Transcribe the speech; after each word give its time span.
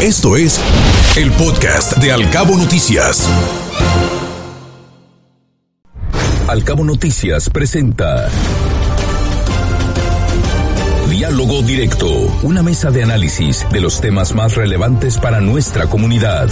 Esto 0.00 0.36
es 0.36 0.60
el 1.16 1.32
podcast 1.32 1.96
de 1.96 2.12
Alcabo 2.12 2.56
Noticias. 2.56 3.28
Alcabo 6.46 6.84
Noticias 6.84 7.50
presenta 7.50 8.28
Diálogo 11.10 11.62
Directo, 11.62 12.08
una 12.44 12.62
mesa 12.62 12.92
de 12.92 13.02
análisis 13.02 13.66
de 13.72 13.80
los 13.80 14.00
temas 14.00 14.36
más 14.36 14.54
relevantes 14.54 15.18
para 15.18 15.40
nuestra 15.40 15.88
comunidad. 15.88 16.48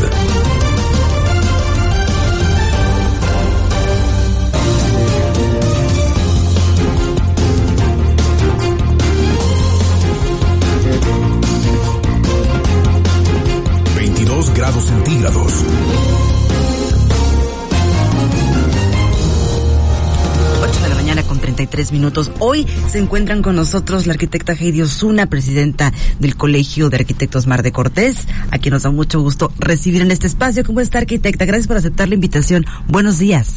33 21.76 21.92
minutos. 21.92 22.32
Hoy 22.38 22.66
se 22.88 22.98
encuentran 22.98 23.42
con 23.42 23.54
nosotros 23.54 24.06
la 24.06 24.14
arquitecta 24.14 24.54
Heidi 24.54 24.80
Osuna, 24.80 25.26
presidenta 25.26 25.92
del 26.18 26.34
Colegio 26.34 26.88
de 26.88 26.96
Arquitectos 26.96 27.46
Mar 27.46 27.62
de 27.62 27.70
Cortés, 27.70 28.26
a 28.50 28.58
quien 28.58 28.72
nos 28.72 28.84
da 28.84 28.90
mucho 28.90 29.20
gusto 29.20 29.52
recibir 29.58 30.00
en 30.00 30.10
este 30.10 30.26
espacio. 30.26 30.64
¿Cómo 30.64 30.80
está, 30.80 30.98
arquitecta? 30.98 31.44
Gracias 31.44 31.66
por 31.66 31.76
aceptar 31.76 32.08
la 32.08 32.14
invitación. 32.14 32.64
Buenos 32.88 33.18
días. 33.18 33.56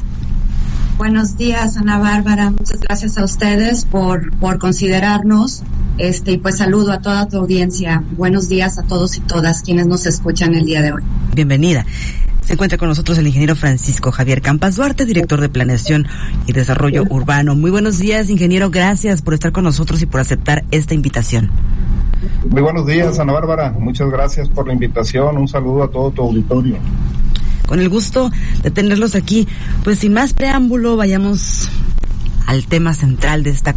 Buenos 0.97 1.37
días, 1.37 1.77
Ana 1.77 1.97
Bárbara. 1.97 2.51
Muchas 2.51 2.81
gracias 2.81 3.17
a 3.17 3.23
ustedes 3.23 3.85
por, 3.85 4.37
por 4.37 4.59
considerarnos. 4.59 5.63
Este, 5.97 6.33
y 6.33 6.37
pues 6.39 6.57
saludo 6.57 6.91
a 6.91 6.99
toda 6.99 7.29
tu 7.29 7.37
audiencia. 7.37 8.03
Buenos 8.17 8.49
días 8.49 8.77
a 8.79 8.83
todos 8.83 9.15
y 9.15 9.21
todas 9.21 9.61
quienes 9.61 9.87
nos 9.87 10.05
escuchan 10.05 10.55
el 10.55 10.65
día 10.65 10.81
de 10.81 10.91
hoy. 10.91 11.03
Bienvenida. 11.33 11.85
Se 12.49 12.53
encuentra 12.53 12.79
con 12.79 12.89
nosotros 12.89 13.15
el 13.19 13.27
ingeniero 13.27 13.55
Francisco 13.55 14.11
Javier 14.11 14.41
Campas 14.41 14.75
Duarte, 14.75 15.05
director 15.05 15.39
de 15.39 15.49
Planeación 15.49 16.07
y 16.47 16.51
Desarrollo 16.51 17.03
Urbano. 17.07 17.53
Muy 17.53 17.69
buenos 17.69 17.99
días, 17.99 18.27
ingeniero. 18.31 18.71
Gracias 18.71 19.21
por 19.21 19.35
estar 19.35 19.51
con 19.51 19.65
nosotros 19.65 20.01
y 20.01 20.07
por 20.07 20.19
aceptar 20.19 20.63
esta 20.71 20.95
invitación. 20.95 21.51
Muy 22.49 22.63
buenos 22.63 22.87
días, 22.87 23.19
Ana 23.19 23.33
Bárbara. 23.33 23.75
Muchas 23.77 24.09
gracias 24.09 24.49
por 24.49 24.65
la 24.65 24.73
invitación. 24.73 25.37
Un 25.37 25.47
saludo 25.47 25.83
a 25.83 25.91
todo 25.91 26.09
tu 26.09 26.23
auditorio. 26.23 26.77
Con 27.67 27.81
el 27.81 27.87
gusto 27.87 28.31
de 28.63 28.71
tenerlos 28.71 29.13
aquí. 29.13 29.47
Pues 29.83 29.99
sin 29.99 30.13
más 30.13 30.33
preámbulo, 30.33 30.97
vayamos 30.97 31.69
al 32.47 32.65
tema 32.65 32.95
central 32.95 33.43
de 33.43 33.51
esta 33.51 33.75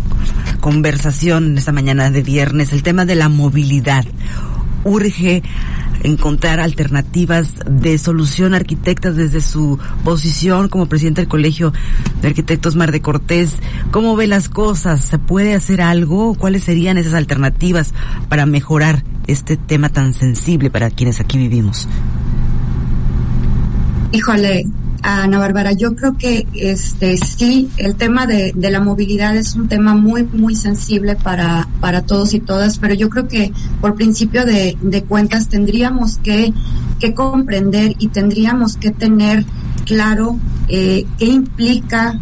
conversación 0.60 1.58
esta 1.58 1.72
mañana 1.72 2.10
de 2.10 2.22
viernes, 2.22 2.72
el 2.72 2.82
tema 2.82 3.04
de 3.04 3.16
la 3.16 3.28
movilidad. 3.28 4.06
Urge 4.84 5.42
encontrar 6.02 6.60
alternativas 6.60 7.54
de 7.66 7.98
solución 7.98 8.54
arquitectas 8.54 9.16
desde 9.16 9.40
su 9.40 9.78
posición 10.04 10.68
como 10.68 10.86
presidente 10.86 11.22
del 11.22 11.28
Colegio 11.28 11.72
de 12.20 12.28
Arquitectos 12.28 12.76
Mar 12.76 12.92
de 12.92 13.00
Cortés. 13.00 13.56
¿Cómo 13.90 14.16
ve 14.16 14.26
las 14.26 14.48
cosas? 14.48 15.00
¿Se 15.00 15.18
puede 15.18 15.54
hacer 15.54 15.80
algo? 15.80 16.34
¿Cuáles 16.34 16.64
serían 16.64 16.98
esas 16.98 17.14
alternativas 17.14 17.94
para 18.28 18.46
mejorar 18.46 19.04
este 19.26 19.56
tema 19.56 19.88
tan 19.88 20.14
sensible 20.14 20.70
para 20.70 20.90
quienes 20.90 21.20
aquí 21.20 21.38
vivimos? 21.38 21.88
Híjole, 24.12 24.66
Ana 25.02 25.38
Bárbara, 25.38 25.72
yo 25.72 25.94
creo 25.96 26.16
que 26.16 26.46
este 26.54 27.16
sí, 27.16 27.68
el 27.76 27.96
tema 27.96 28.26
de, 28.26 28.52
de, 28.54 28.70
la 28.70 28.80
movilidad 28.80 29.36
es 29.36 29.56
un 29.56 29.68
tema 29.68 29.94
muy, 29.94 30.22
muy 30.22 30.54
sensible 30.54 31.16
para, 31.16 31.68
para 31.80 32.02
todos 32.02 32.34
y 32.34 32.40
todas, 32.40 32.78
pero 32.78 32.94
yo 32.94 33.10
creo 33.10 33.26
que 33.26 33.52
por 33.80 33.96
principio 33.96 34.44
de, 34.44 34.76
de 34.80 35.02
cuentas 35.02 35.48
tendríamos 35.48 36.18
que, 36.18 36.52
que 37.00 37.14
comprender 37.14 37.94
y 37.98 38.08
tendríamos 38.08 38.76
que 38.76 38.92
tener 38.92 39.44
claro 39.84 40.38
eh, 40.68 41.04
qué 41.18 41.26
implica 41.26 42.18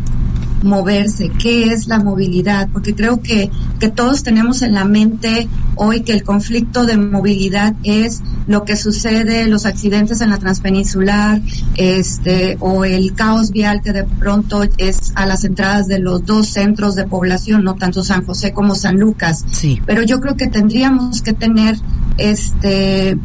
moverse, 0.63 1.31
qué 1.39 1.73
es 1.73 1.87
la 1.87 1.99
movilidad, 1.99 2.69
porque 2.73 2.95
creo 2.95 3.21
que, 3.21 3.51
que 3.79 3.89
todos 3.89 4.23
tenemos 4.23 4.63
en 4.63 4.75
la 4.75 4.85
mente 4.85 5.49
hoy 5.77 6.03
que 6.03 6.13
el 6.13 6.23
conflicto 6.23 6.85
de 6.85 6.97
movilidad 6.97 7.75
es 7.83 8.23
lo 8.47 8.65
que 8.65 8.77
sucede, 8.77 9.47
los 9.47 9.67
accidentes 9.67 10.21
en 10.21 10.31
la 10.31 10.39
transpeninsular, 10.39 11.41
este, 11.77 12.57
o 12.61 12.85
el 12.85 13.15
caos 13.15 13.51
vial 13.51 13.81
que 13.83 13.93
de 13.93 14.05
pronto 14.05 14.63
es 14.77 15.13
a 15.15 15.27
las 15.27 15.45
entradas 15.45 15.87
de 15.87 15.99
los 15.99 16.25
dos 16.25 16.49
centros 16.49 16.95
de 16.95 17.07
población, 17.07 17.65
no 17.65 17.75
tanto 17.77 18.03
San 18.03 18.25
José 18.25 18.53
como 18.53 18.75
San 18.75 18.99
Lucas. 18.99 19.45
Sí. 19.51 19.81
Pero 19.87 20.03
yo 20.03 20.21
creo 20.21 20.37
que 20.37 20.49
tendríamos 20.49 21.23
que 21.23 21.33
tener 21.33 21.77
este 22.19 23.19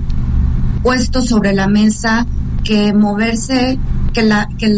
puesto 0.83 1.21
sobre 1.21 1.53
la 1.53 1.67
mesa 1.67 2.25
que 2.63 2.93
moverse, 2.93 3.77
que 4.13 4.23
la, 4.23 4.47
que 4.57 4.69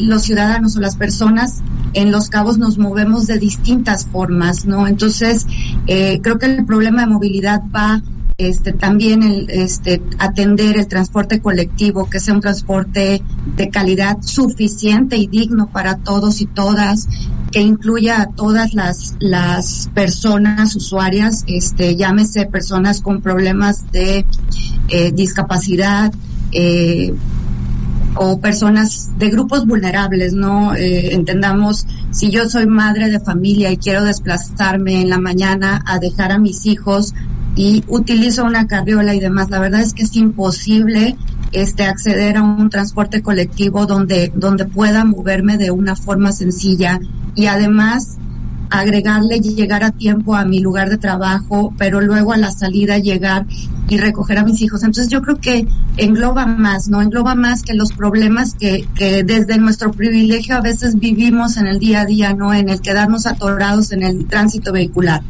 los 0.00 0.22
ciudadanos 0.22 0.76
o 0.76 0.80
las 0.80 0.96
personas 0.96 1.62
en 1.96 2.12
Los 2.12 2.28
Cabos 2.28 2.58
nos 2.58 2.76
movemos 2.76 3.26
de 3.26 3.38
distintas 3.38 4.06
formas, 4.06 4.66
¿no? 4.66 4.86
Entonces, 4.86 5.46
eh, 5.86 6.20
creo 6.22 6.38
que 6.38 6.44
el 6.44 6.66
problema 6.66 7.00
de 7.00 7.06
movilidad 7.06 7.62
va 7.74 8.02
este 8.38 8.74
también 8.74 9.22
el 9.22 9.48
este 9.48 10.02
atender 10.18 10.76
el 10.76 10.86
transporte 10.88 11.40
colectivo 11.40 12.10
que 12.10 12.20
sea 12.20 12.34
un 12.34 12.42
transporte 12.42 13.22
de 13.56 13.70
calidad 13.70 14.18
suficiente 14.20 15.16
y 15.16 15.26
digno 15.26 15.70
para 15.72 15.96
todos 15.96 16.42
y 16.42 16.46
todas 16.46 17.08
que 17.50 17.62
incluya 17.62 18.20
a 18.20 18.26
todas 18.26 18.74
las 18.74 19.14
las 19.20 19.88
personas 19.94 20.76
usuarias 20.76 21.44
este 21.46 21.96
llámese 21.96 22.44
personas 22.44 23.00
con 23.00 23.22
problemas 23.22 23.90
de 23.90 24.26
eh, 24.88 25.12
discapacidad 25.12 26.12
eh, 26.52 27.14
o 28.16 28.40
personas 28.40 29.10
de 29.18 29.30
grupos 29.30 29.66
vulnerables, 29.66 30.32
¿no? 30.32 30.74
Eh, 30.74 31.14
entendamos, 31.14 31.86
si 32.10 32.30
yo 32.30 32.48
soy 32.48 32.66
madre 32.66 33.10
de 33.10 33.20
familia 33.20 33.70
y 33.70 33.76
quiero 33.76 34.04
desplazarme 34.04 35.00
en 35.02 35.10
la 35.10 35.18
mañana 35.18 35.82
a 35.86 35.98
dejar 35.98 36.32
a 36.32 36.38
mis 36.38 36.66
hijos 36.66 37.14
y 37.54 37.84
utilizo 37.88 38.44
una 38.44 38.66
carriola 38.66 39.14
y 39.14 39.20
demás, 39.20 39.50
la 39.50 39.60
verdad 39.60 39.80
es 39.80 39.94
que 39.94 40.02
es 40.02 40.14
imposible 40.16 41.16
este 41.52 41.84
acceder 41.84 42.36
a 42.36 42.42
un 42.42 42.68
transporte 42.70 43.22
colectivo 43.22 43.86
donde 43.86 44.32
donde 44.34 44.64
pueda 44.64 45.04
moverme 45.04 45.56
de 45.56 45.70
una 45.70 45.94
forma 45.96 46.32
sencilla 46.32 47.00
y 47.34 47.46
además 47.46 48.18
agregarle 48.70 49.40
llegar 49.40 49.84
a 49.84 49.90
tiempo 49.90 50.34
a 50.34 50.44
mi 50.44 50.60
lugar 50.60 50.90
de 50.90 50.98
trabajo, 50.98 51.72
pero 51.78 52.00
luego 52.00 52.32
a 52.32 52.36
la 52.36 52.50
salida 52.50 52.98
llegar 52.98 53.46
y 53.88 53.98
recoger 53.98 54.38
a 54.38 54.44
mis 54.44 54.60
hijos. 54.62 54.82
Entonces 54.82 55.08
yo 55.08 55.22
creo 55.22 55.36
que 55.36 55.66
engloba 55.96 56.46
más, 56.46 56.88
¿no? 56.88 57.00
Engloba 57.00 57.34
más 57.34 57.62
que 57.62 57.74
los 57.74 57.92
problemas 57.92 58.54
que, 58.54 58.88
que 58.94 59.22
desde 59.24 59.58
nuestro 59.58 59.92
privilegio 59.92 60.56
a 60.56 60.60
veces 60.60 60.98
vivimos 60.98 61.56
en 61.56 61.66
el 61.66 61.78
día 61.78 62.00
a 62.00 62.06
día, 62.06 62.34
¿no? 62.34 62.52
En 62.52 62.68
el 62.68 62.80
quedarnos 62.80 63.26
atorados 63.26 63.92
en 63.92 64.02
el 64.02 64.26
tránsito 64.26 64.72
vehicular. 64.72 65.22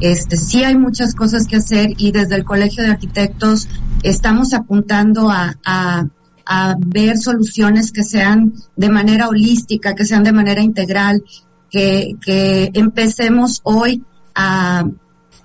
Este, 0.00 0.36
sí 0.36 0.62
hay 0.62 0.76
muchas 0.76 1.14
cosas 1.14 1.46
que 1.46 1.56
hacer 1.56 1.94
y 1.96 2.12
desde 2.12 2.36
el 2.36 2.44
Colegio 2.44 2.84
de 2.84 2.90
Arquitectos 2.90 3.68
estamos 4.04 4.54
apuntando 4.54 5.28
a, 5.30 5.56
a 5.64 6.06
a 6.48 6.76
ver 6.78 7.18
soluciones 7.18 7.92
que 7.92 8.02
sean 8.02 8.54
de 8.74 8.88
manera 8.88 9.28
holística, 9.28 9.94
que 9.94 10.06
sean 10.06 10.24
de 10.24 10.32
manera 10.32 10.62
integral, 10.62 11.22
que, 11.70 12.70
empecemos 12.74 13.60
hoy 13.64 14.02
a, 14.34 14.84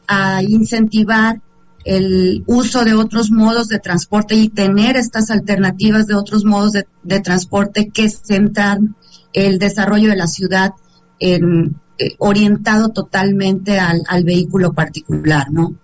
a 0.07 0.44
incentivar 0.44 1.41
el 1.85 2.44
uso 2.47 2.85
de 2.85 2.94
otros 2.94 3.29
modos 3.29 3.67
de 3.67 3.79
transporte 3.79 4.35
y 4.35 4.50
tener 4.50 4.95
estas 4.95 5.29
alternativas 5.29 6.07
de 6.07 6.16
otros 6.16 6.45
modos 6.45 6.72
de, 6.72 6.85
de 7.03 7.19
transporte 7.19 7.89
que 7.89 8.09
centran 8.09 8.95
el 9.33 9.59
desarrollo 9.59 10.09
de 10.09 10.16
la 10.16 10.28
ciudad 10.28 10.73
en, 11.19 11.75
eh, 11.97 12.16
orientado 12.17 12.89
totalmente 12.89 13.79
al, 13.79 14.01
al, 14.07 14.23
vehículo 14.23 14.73
particular, 14.73 15.51
¿no? 15.51 15.75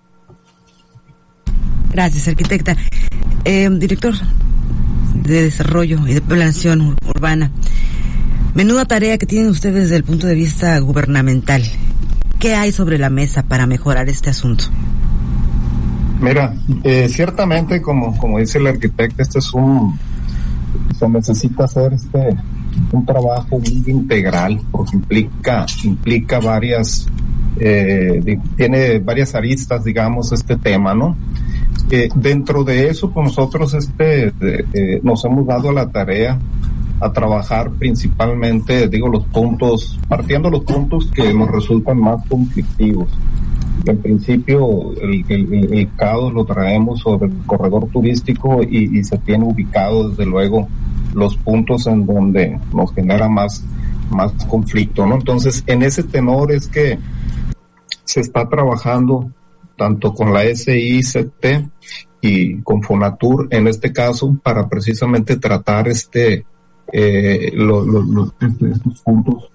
Gracias, 1.91 2.27
arquitecta. 2.27 2.75
Eh, 3.45 3.69
director 3.71 4.15
de 5.13 5.43
Desarrollo 5.43 5.99
y 6.07 6.15
de 6.15 6.21
Planeación 6.21 6.97
Urbana. 7.07 7.51
Menuda 8.53 8.85
tarea 8.85 9.17
que 9.17 9.25
tienen 9.25 9.49
ustedes 9.49 9.83
desde 9.83 9.97
el 9.97 10.03
punto 10.03 10.27
de 10.27 10.35
vista 10.35 10.77
gubernamental. 10.79 11.63
¿Qué 12.39 12.55
hay 12.55 12.71
sobre 12.71 12.97
la 12.97 13.09
mesa 13.09 13.43
para 13.43 13.67
mejorar 13.67 14.09
este 14.09 14.29
asunto? 14.29 14.65
Mira, 16.21 16.53
eh, 16.83 17.07
ciertamente, 17.09 17.81
como, 17.81 18.17
como 18.17 18.39
dice 18.39 18.57
el 18.57 18.67
arquitecto, 18.67 19.21
este 19.21 19.39
es 19.39 19.53
un, 19.53 19.97
se 20.97 21.07
necesita 21.07 21.65
hacer 21.65 21.93
este, 21.93 22.35
un 22.91 23.05
trabajo 23.05 23.59
muy 23.59 23.83
integral, 23.87 24.59
porque 24.71 24.95
implica, 24.95 25.65
implica 25.83 26.39
varias, 26.39 27.07
eh, 27.59 28.39
tiene 28.57 28.99
varias 28.99 29.35
aristas, 29.35 29.83
digamos, 29.83 30.31
este 30.31 30.57
tema, 30.57 30.93
¿no? 30.93 31.15
Eh, 31.91 32.09
dentro 32.15 32.63
de 32.63 32.89
eso, 32.89 33.11
pues 33.11 33.27
nosotros 33.27 33.73
este, 33.73 34.33
eh, 34.73 34.99
nos 35.03 35.23
hemos 35.25 35.47
dado 35.47 35.71
la 35.71 35.89
tarea 35.89 36.37
a 36.99 37.11
trabajar 37.11 37.71
principalmente, 37.71 38.87
digo, 38.87 39.07
los 39.07 39.25
puntos, 39.25 39.99
partiendo 40.07 40.49
los 40.49 40.63
puntos 40.63 41.09
que 41.11 41.33
nos 41.33 41.49
resultan 41.49 41.99
más 41.99 42.25
conflictivos. 42.27 43.09
en 43.85 43.97
principio 43.97 44.93
el, 45.01 45.23
el, 45.29 45.73
el, 45.73 45.95
caos 45.95 46.33
lo 46.33 46.43
traemos 46.43 46.99
sobre 46.99 47.27
el 47.27 47.37
corredor 47.45 47.87
turístico 47.87 48.61
y, 48.61 48.99
y, 48.99 49.03
se 49.03 49.17
tiene 49.19 49.45
ubicado 49.45 50.09
desde 50.09 50.25
luego 50.25 50.67
los 51.13 51.37
puntos 51.37 51.87
en 51.87 52.05
donde 52.05 52.59
nos 52.73 52.93
genera 52.93 53.29
más, 53.29 53.63
más 54.11 54.33
conflicto, 54.45 55.05
¿no? 55.05 55.15
Entonces, 55.15 55.63
en 55.65 55.83
ese 55.83 56.03
tenor 56.03 56.51
es 56.51 56.67
que 56.67 56.99
se 58.03 58.19
está 58.19 58.47
trabajando 58.49 59.31
tanto 59.77 60.13
con 60.13 60.33
la 60.33 60.43
SICT 60.43 61.45
y 62.21 62.61
con 62.61 62.83
Fonatur 62.83 63.47
en 63.49 63.67
este 63.67 63.93
caso 63.93 64.37
para 64.43 64.67
precisamente 64.67 65.37
tratar 65.37 65.87
este 65.87 66.45
eh, 66.91 67.51
lo, 67.53 67.85
lo, 67.85 68.33
estos 68.39 69.01
puntos 69.01 69.49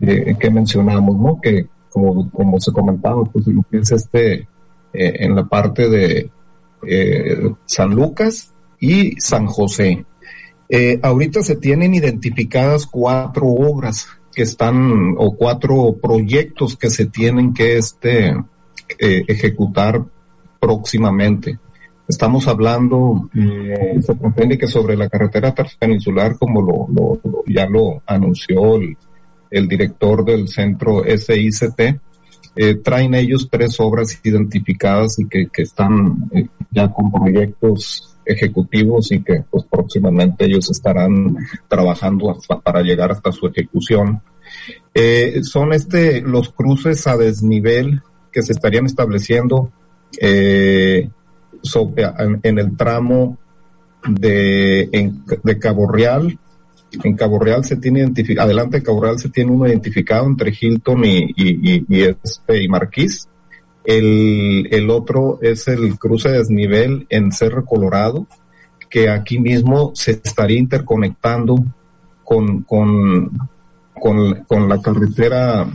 eh, 0.00 0.36
que 0.38 0.50
mencionamos, 0.50 1.16
¿no? 1.16 1.40
Que 1.40 1.66
como, 1.90 2.30
como 2.30 2.60
se 2.60 2.72
comentaba, 2.72 3.24
pues 3.24 3.46
lo 3.46 3.62
que 3.70 3.78
es 3.78 3.92
este 3.92 4.34
eh, 4.34 4.46
en 4.92 5.34
la 5.34 5.44
parte 5.44 5.88
de 5.88 6.30
eh, 6.86 7.52
San 7.64 7.94
Lucas 7.94 8.52
y 8.80 9.18
San 9.20 9.46
José. 9.46 10.04
Ahorita 11.02 11.40
se 11.44 11.54
tienen 11.54 11.94
identificadas 11.94 12.86
cuatro 12.86 13.46
obras 13.46 14.08
que 14.34 14.42
están 14.42 15.14
o 15.16 15.36
cuatro 15.36 15.94
proyectos 16.02 16.76
que 16.76 16.90
se 16.90 17.06
tienen 17.06 17.54
que 17.54 17.76
este 17.76 18.34
ejecutar 18.98 20.02
próximamente. 20.58 21.60
Estamos 22.06 22.46
hablando, 22.48 23.30
eh, 23.34 23.98
se 24.02 24.14
pretende 24.14 24.58
que 24.58 24.66
sobre 24.66 24.96
la 24.96 25.08
carretera 25.08 25.54
transpeninsular, 25.54 26.36
como 26.36 26.60
lo, 26.60 27.20
ya 27.46 27.66
lo 27.66 28.02
anunció 28.06 28.76
el, 28.76 28.96
el, 29.50 29.66
director 29.66 30.22
del 30.24 30.48
centro 30.48 31.02
SICT, 31.04 31.80
eh, 32.56 32.74
traen 32.76 33.14
ellos 33.14 33.48
tres 33.50 33.80
obras 33.80 34.20
identificadas 34.22 35.18
y 35.18 35.26
que, 35.26 35.48
que 35.48 35.62
están 35.62 36.28
eh, 36.32 36.46
ya 36.70 36.92
con 36.92 37.10
proyectos 37.10 38.14
ejecutivos 38.26 39.10
y 39.12 39.22
que 39.22 39.44
pues 39.50 39.64
próximamente 39.64 40.44
ellos 40.44 40.70
estarán 40.70 41.36
trabajando 41.68 42.30
hasta, 42.30 42.60
para 42.60 42.82
llegar 42.82 43.12
hasta 43.12 43.32
su 43.32 43.46
ejecución. 43.46 44.22
Eh, 44.94 45.40
son 45.42 45.72
este 45.72 46.20
los 46.20 46.50
cruces 46.50 47.06
a 47.06 47.16
desnivel 47.16 48.02
que 48.30 48.42
se 48.42 48.52
estarían 48.52 48.86
estableciendo 48.86 49.72
eh, 50.20 51.08
sobre, 51.64 52.04
en, 52.42 52.58
el 52.58 52.76
tramo 52.76 53.38
de, 54.06 55.12
de 55.42 55.58
Cabo 55.58 55.90
Real. 55.90 56.38
En 57.02 57.16
Cabo 57.16 57.40
Real 57.40 57.64
se 57.64 57.76
tiene 57.76 58.00
identificado, 58.00 58.46
adelante 58.46 58.78
de 58.78 58.82
Cabo 58.84 59.02
Real 59.02 59.18
se 59.18 59.30
tiene 59.30 59.50
uno 59.50 59.66
identificado 59.66 60.26
entre 60.26 60.52
Hilton 60.58 61.04
y, 61.04 61.32
y, 61.34 61.74
y, 61.74 61.84
y 61.88 62.02
este, 62.02 62.62
y 62.62 62.68
Marquís. 62.68 63.28
El, 63.84 64.68
el 64.70 64.88
otro 64.88 65.38
es 65.42 65.66
el 65.68 65.98
cruce 65.98 66.30
de 66.30 66.38
desnivel 66.38 67.06
en 67.10 67.32
Cerro 67.32 67.64
Colorado, 67.64 68.26
que 68.88 69.10
aquí 69.10 69.40
mismo 69.40 69.90
se 69.94 70.12
estaría 70.12 70.58
interconectando 70.58 71.56
con, 72.22 72.62
con, 72.62 73.30
con, 73.92 74.44
con 74.44 74.68
la 74.68 74.80
carretera 74.80 75.66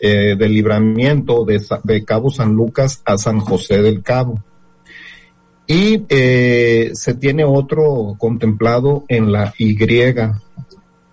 eh, 0.00 0.34
de 0.36 0.48
libramiento 0.48 1.44
de, 1.44 1.62
de, 1.84 2.04
Cabo 2.04 2.30
San 2.30 2.54
Lucas 2.54 3.02
a 3.04 3.16
San 3.16 3.38
José 3.38 3.80
del 3.80 4.02
Cabo. 4.02 4.42
Y 5.66 6.04
eh, 6.08 6.90
se 6.94 7.14
tiene 7.14 7.44
otro 7.44 8.16
contemplado 8.18 9.04
en 9.08 9.32
la 9.32 9.54
Y, 9.58 9.76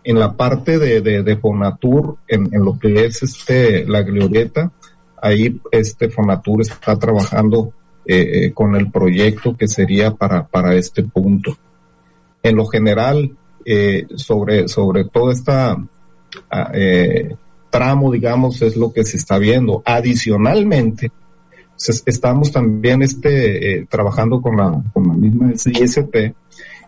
en 0.04 0.20
la 0.20 0.34
parte 0.34 0.78
de, 0.80 1.02
de, 1.02 1.38
Fonatur, 1.38 2.18
en, 2.28 2.50
lo 2.52 2.78
que 2.78 3.06
es 3.06 3.24
este 3.24 3.86
la 3.86 4.02
glorieta, 4.02 4.72
ahí 5.22 5.62
este 5.72 6.10
Fonatur 6.10 6.62
está 6.62 6.98
trabajando 6.98 7.72
eh, 8.06 8.46
eh, 8.46 8.54
con 8.54 8.76
el 8.76 8.92
proyecto 8.92 9.56
que 9.56 9.68
sería 9.68 10.12
para, 10.12 10.48
para 10.48 10.76
este 10.76 11.04
punto. 11.04 11.56
En 12.44 12.56
lo 12.56 12.66
general, 12.66 13.38
eh, 13.64 14.08
sobre, 14.16 14.68
sobre 14.68 15.06
todo 15.06 15.32
esta 15.32 15.78
eh, 16.74 17.36
tramo, 17.70 18.12
digamos, 18.12 18.62
es 18.62 18.76
lo 18.76 18.92
que 18.92 19.04
se 19.04 19.18
está 19.18 19.38
viendo. 19.38 19.82
Adicionalmente, 19.86 21.12
estamos 21.90 22.52
también 22.52 23.02
este, 23.02 23.80
eh, 23.80 23.86
trabajando 23.90 24.42
con 24.42 24.58
la, 24.58 24.82
con 24.94 25.08
la 25.08 25.14
misma 25.14 25.52
ISP 25.54 26.34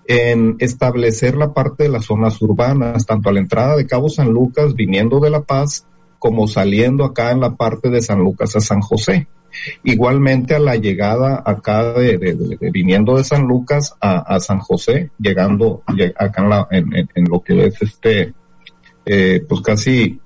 en 0.06 0.56
establecer 0.60 1.36
la 1.36 1.54
parte 1.54 1.84
de 1.84 1.90
las 1.90 2.06
zonas 2.06 2.42
urbanas, 2.42 3.06
tanto 3.06 3.30
a 3.30 3.34
la 3.34 3.40
entrada 3.40 3.78
de 3.78 3.88
Cabo 3.88 4.10
San 4.10 4.30
Lucas, 4.30 4.75
viniendo 4.75 5.19
de 5.19 5.30
La 5.30 5.42
Paz, 5.42 5.86
como 6.19 6.48
saliendo 6.48 7.06
acá 7.06 7.31
en 7.31 7.40
la 7.40 7.56
parte 7.56 7.90
de 7.90 8.01
San 8.01 8.19
Lucas 8.19 8.56
a 8.56 8.60
San 8.60 8.81
José. 8.81 9.28
Igualmente 9.84 10.56
a 10.56 10.60
la 10.60 10.75
llegada 10.75 11.42
acá 11.45 11.94
de, 11.94 12.18
viniendo 12.74 13.18
de 13.18 13.24
San 13.24 13.44
Lucas 13.44 13.95
a, 14.01 14.40
San 14.40 14.60
José, 14.60 15.12
llegando 15.19 15.84
acá 16.18 16.42
en, 16.42 16.50
la, 16.50 16.68
en 16.72 17.25
lo 17.30 17.42
que 17.42 17.68
es 17.68 17.81
este, 17.81 18.34
eh, 19.06 19.45
pues 19.48 19.62
casi 19.62 20.19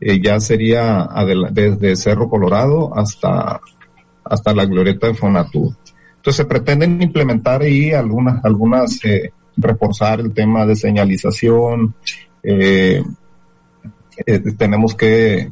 eh, 0.00 0.20
ya 0.20 0.40
sería 0.40 1.08
desde 1.50 1.96
Cerro 1.96 2.28
Colorado 2.28 2.96
hasta, 2.96 3.60
hasta 4.28 4.54
la 4.54 4.66
glorieta 4.66 5.06
de 5.06 5.14
Fonatur. 5.14 5.74
Entonces 6.16 6.36
se 6.36 6.44
pretenden 6.44 7.00
implementar 7.00 7.62
ahí 7.62 7.92
algunas, 7.92 8.44
algunas, 8.44 9.04
eh, 9.04 9.32
reforzar 9.56 10.20
el 10.20 10.32
tema 10.32 10.66
de 10.66 10.76
señalización, 10.76 11.94
eh, 12.42 13.02
eh, 14.26 14.40
tenemos 14.56 14.94
que, 14.94 15.50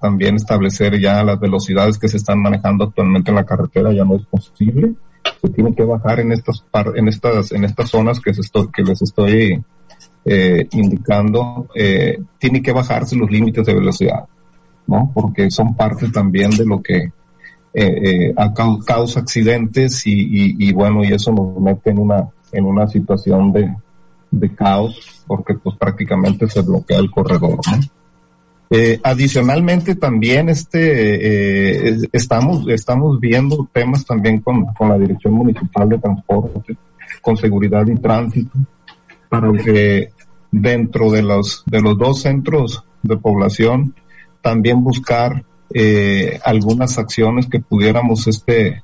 también 0.00 0.36
establecer 0.36 1.00
ya 1.00 1.24
las 1.24 1.40
velocidades 1.40 1.98
que 1.98 2.08
se 2.08 2.18
están 2.18 2.40
manejando 2.40 2.84
actualmente 2.84 3.30
en 3.30 3.34
la 3.34 3.44
carretera, 3.44 3.92
ya 3.92 4.04
no 4.04 4.14
es 4.14 4.24
posible. 4.26 4.94
Se 5.42 5.48
tiene 5.48 5.74
que 5.74 5.82
bajar 5.82 6.20
en 6.20 6.30
estas, 6.30 6.64
en 6.94 7.08
estas, 7.08 7.50
en 7.50 7.64
estas 7.64 7.90
zonas 7.90 8.20
que 8.20 8.30
les 8.82 9.02
estoy 9.02 9.60
eh, 10.26 10.66
indicando, 10.72 11.68
eh, 11.74 12.18
tiene 12.38 12.62
que 12.62 12.72
bajarse 12.72 13.14
los 13.14 13.30
límites 13.30 13.66
de 13.66 13.74
velocidad, 13.74 14.24
¿no? 14.86 15.10
Porque 15.12 15.50
son 15.50 15.76
parte 15.76 16.08
también 16.08 16.50
de 16.50 16.64
lo 16.64 16.82
que 16.82 17.12
eh, 17.74 18.30
eh, 18.30 18.34
causa 18.86 19.20
accidentes 19.20 20.02
y, 20.06 20.72
bueno, 20.72 21.04
y 21.04 21.12
eso 21.12 21.32
nos 21.32 21.60
mete 21.60 21.90
en 21.90 21.98
una, 21.98 22.28
en 22.52 22.64
una 22.64 22.86
situación 22.86 23.52
de, 23.52 23.74
de 24.30 24.54
caos 24.54 25.24
porque 25.26 25.54
pues 25.54 25.76
prácticamente 25.76 26.46
se 26.48 26.62
bloquea 26.62 26.98
el 26.98 27.10
corredor. 27.10 27.58
Eh, 28.70 28.98
adicionalmente 29.02 29.94
también 29.94 30.48
este 30.48 31.90
eh, 31.90 32.08
estamos 32.12 32.66
estamos 32.68 33.20
viendo 33.20 33.68
temas 33.72 34.06
también 34.06 34.40
con, 34.40 34.64
con 34.74 34.88
la 34.88 34.98
dirección 34.98 35.34
municipal 35.34 35.88
de 35.88 35.98
transporte 35.98 36.76
con 37.20 37.36
seguridad 37.36 37.86
y 37.86 37.94
tránsito 37.96 38.58
para 39.28 39.52
que 39.52 40.08
dentro 40.50 41.10
de 41.10 41.22
los 41.22 41.62
de 41.66 41.82
los 41.82 41.98
dos 41.98 42.22
centros 42.22 42.82
de 43.02 43.18
población 43.18 43.94
también 44.40 44.82
buscar 44.82 45.44
eh, 45.74 46.40
algunas 46.44 46.96
acciones 46.98 47.46
que 47.46 47.60
pudiéramos 47.60 48.26
este 48.28 48.82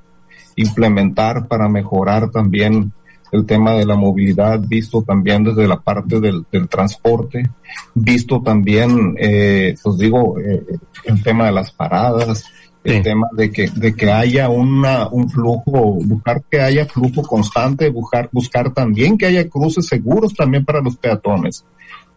implementar 0.57 1.47
para 1.47 1.69
mejorar 1.69 2.29
también 2.29 2.91
el 3.31 3.45
tema 3.45 3.73
de 3.73 3.85
la 3.85 3.95
movilidad, 3.95 4.59
visto 4.59 5.01
también 5.03 5.43
desde 5.43 5.67
la 5.67 5.79
parte 5.79 6.19
del, 6.19 6.45
del 6.51 6.67
transporte, 6.67 7.49
visto 7.93 8.41
también, 8.41 9.15
eh, 9.17 9.73
pues 9.81 9.97
digo, 9.97 10.37
eh, 10.39 10.61
el 11.05 11.23
tema 11.23 11.45
de 11.45 11.53
las 11.53 11.71
paradas, 11.71 12.43
el 12.83 12.97
sí. 12.97 13.01
tema 13.03 13.27
de 13.31 13.49
que, 13.51 13.69
de 13.69 13.95
que 13.95 14.11
haya 14.11 14.49
una, 14.49 15.07
un 15.07 15.29
flujo, 15.29 15.99
buscar 16.03 16.43
que 16.49 16.59
haya 16.59 16.85
flujo 16.85 17.21
constante, 17.21 17.89
buscar, 17.89 18.27
buscar 18.33 18.73
también 18.73 19.17
que 19.17 19.27
haya 19.27 19.47
cruces 19.47 19.85
seguros 19.85 20.33
también 20.33 20.65
para 20.65 20.81
los 20.81 20.97
peatones. 20.97 21.63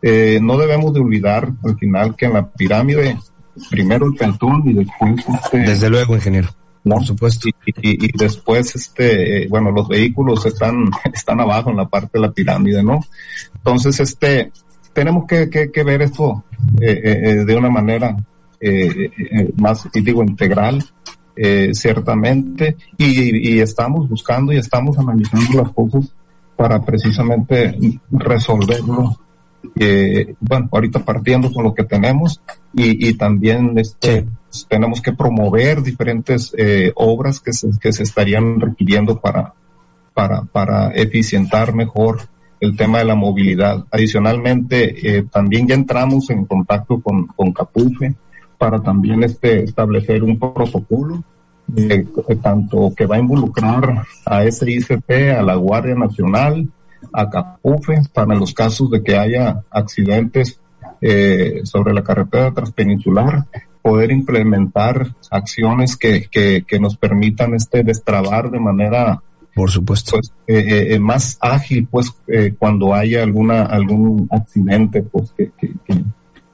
Eh, 0.02 0.38
no 0.42 0.58
debemos 0.58 0.92
de 0.92 1.00
olvidar 1.00 1.48
al 1.62 1.78
final 1.78 2.16
que 2.16 2.26
en 2.26 2.32
la 2.34 2.50
pirámide, 2.50 3.16
primero 3.70 4.06
el 4.06 4.14
peatón 4.14 4.62
y 4.66 4.72
después 4.74 5.24
este, 5.28 5.58
Desde 5.58 5.90
luego, 5.90 6.14
ingeniero 6.14 6.48
¿no? 6.84 6.96
Por 6.96 7.04
supuesto. 7.04 7.48
Y, 7.48 7.52
y, 7.80 8.06
y, 8.06 8.10
después, 8.16 8.76
este, 8.76 9.48
bueno, 9.48 9.70
los 9.72 9.88
vehículos 9.88 10.44
están, 10.46 10.90
están 11.12 11.40
abajo 11.40 11.70
en 11.70 11.76
la 11.76 11.88
parte 11.88 12.10
de 12.14 12.20
la 12.20 12.32
pirámide, 12.32 12.82
¿no? 12.82 13.00
Entonces, 13.54 13.98
este, 14.00 14.52
tenemos 14.92 15.26
que, 15.26 15.48
que, 15.50 15.72
que 15.72 15.82
ver 15.82 16.02
esto 16.02 16.44
eh, 16.80 17.00
eh, 17.04 17.44
de 17.44 17.56
una 17.56 17.70
manera 17.70 18.16
eh, 18.60 19.10
eh 19.18 19.52
más, 19.56 19.88
digo, 19.92 20.22
integral, 20.22 20.84
eh, 21.36 21.70
ciertamente, 21.72 22.76
y, 22.96 23.54
y 23.54 23.60
estamos 23.60 24.08
buscando 24.08 24.52
y 24.52 24.58
estamos 24.58 24.96
analizando 24.98 25.62
las 25.62 25.72
cosas 25.72 26.14
para 26.56 26.80
precisamente 26.80 27.76
resolverlo 28.12 29.18
eh, 29.76 30.34
bueno, 30.40 30.68
ahorita 30.72 31.04
partiendo 31.04 31.52
con 31.52 31.64
lo 31.64 31.74
que 31.74 31.84
tenemos 31.84 32.40
y, 32.72 33.08
y 33.08 33.14
también 33.14 33.78
este, 33.78 34.20
sí. 34.20 34.26
pues, 34.48 34.66
tenemos 34.68 35.00
que 35.00 35.12
promover 35.12 35.82
diferentes 35.82 36.54
eh, 36.56 36.92
obras 36.96 37.40
que 37.40 37.52
se, 37.52 37.68
que 37.80 37.92
se 37.92 38.02
estarían 38.02 38.60
requiriendo 38.60 39.20
para, 39.20 39.54
para, 40.12 40.42
para 40.42 40.90
eficientar 40.92 41.74
mejor 41.74 42.22
el 42.60 42.76
tema 42.76 42.98
de 42.98 43.04
la 43.04 43.14
movilidad. 43.14 43.84
Adicionalmente, 43.90 45.18
eh, 45.18 45.24
también 45.30 45.66
ya 45.66 45.74
entramos 45.74 46.30
en 46.30 46.46
contacto 46.46 47.00
con, 47.00 47.26
con 47.26 47.52
Capufe 47.52 48.14
para 48.58 48.80
también 48.80 49.22
este 49.22 49.64
establecer 49.64 50.22
un 50.22 50.38
protocolo 50.38 51.22
de, 51.66 52.06
tanto 52.42 52.92
que 52.96 53.06
va 53.06 53.16
a 53.16 53.20
involucrar 53.20 54.04
a 54.24 54.50
SICP, 54.50 55.36
a 55.38 55.42
la 55.42 55.54
Guardia 55.56 55.94
Nacional, 55.94 56.68
a 57.12 57.28
CAPUFE, 57.28 58.02
para 58.12 58.34
los 58.34 58.52
casos 58.52 58.90
de 58.90 59.02
que 59.02 59.16
haya 59.16 59.62
accidentes 59.70 60.60
eh, 61.00 61.60
sobre 61.64 61.92
la 61.92 62.02
carretera 62.02 62.52
transpeninsular, 62.52 63.44
poder 63.82 64.10
implementar 64.10 65.14
acciones 65.30 65.96
que, 65.96 66.28
que, 66.30 66.64
que 66.66 66.80
nos 66.80 66.96
permitan 66.96 67.54
este 67.54 67.82
destrabar 67.82 68.50
de 68.50 68.60
manera 68.60 69.22
por 69.54 69.70
supuesto. 69.70 70.16
pues, 70.16 70.32
eh, 70.46 70.94
eh, 70.94 70.98
más 70.98 71.38
ágil 71.40 71.86
pues 71.90 72.12
cuando 72.58 72.92
haya 72.92 73.22
alguna 73.22 73.62
algún 73.62 74.26
accidente 74.30 75.02
pues 75.02 75.30
que, 75.32 75.52
que, 75.56 75.72
que, 75.84 76.04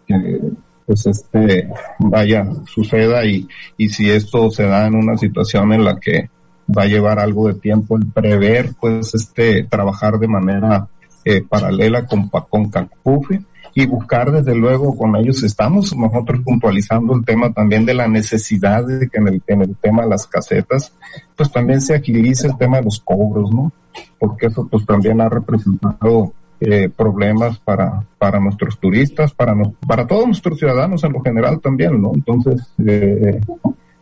que 0.07 0.41
pues 0.85 1.07
este 1.07 1.69
vaya 2.01 2.47
suceda 2.67 3.25
y, 3.25 3.47
y 3.77 3.89
si 3.89 4.11
esto 4.11 4.51
se 4.51 4.65
da 4.65 4.87
en 4.87 4.97
una 4.97 5.17
situación 5.17 5.73
en 5.73 5.85
la 5.85 5.99
que 6.01 6.29
va 6.77 6.85
a 6.85 6.87
llevar 6.87 7.19
algo 7.19 7.49
de 7.49 7.55
tiempo 7.55 7.97
el 7.97 8.07
prever 8.07 8.73
pues 8.81 9.15
este 9.15 9.65
trabajar 9.65 10.19
de 10.19 10.29
manera 10.29 10.89
eh, 11.25 11.43
paralela 11.43 12.07
con, 12.07 12.29
con 12.29 12.71
CACPUFE 12.71 13.43
y 13.75 13.87
buscar 13.87 14.33
desde 14.33 14.55
luego 14.55 14.97
con 14.97 15.15
ellos 15.17 15.43
estamos 15.43 15.97
nosotros 15.97 16.41
puntualizando 16.45 17.15
el 17.15 17.25
tema 17.25 17.53
también 17.53 17.85
de 17.87 17.95
la 17.95 18.09
necesidad 18.09 18.85
de 18.85 19.09
que 19.09 19.19
en 19.19 19.29
el, 19.29 19.43
en 19.47 19.63
el 19.63 19.77
tema 19.77 20.03
de 20.03 20.09
las 20.09 20.27
casetas 20.27 20.93
pues 21.37 21.51
también 21.53 21.81
se 21.81 21.95
agilice 21.95 22.49
el 22.49 22.57
tema 22.57 22.79
de 22.79 22.85
los 22.85 23.01
cobros, 23.01 23.53
¿no? 23.53 23.73
Porque 24.19 24.47
eso 24.47 24.67
pues 24.69 24.85
también 24.87 25.21
ha 25.21 25.29
representado 25.29 26.33
eh, 26.63 26.91
problemas 26.95 27.59
para, 27.59 28.05
para 28.19 28.39
nuestros 28.39 28.79
turistas, 28.79 29.33
para, 29.33 29.55
no, 29.55 29.73
para 29.87 30.07
todos 30.07 30.27
nuestros 30.27 30.59
ciudadanos 30.59 31.03
en 31.05 31.13
lo 31.15 31.23
general 31.23 31.59
también, 31.59 32.01
¿no? 32.03 32.13
Entonces, 32.15 32.71
eh, 32.87 33.41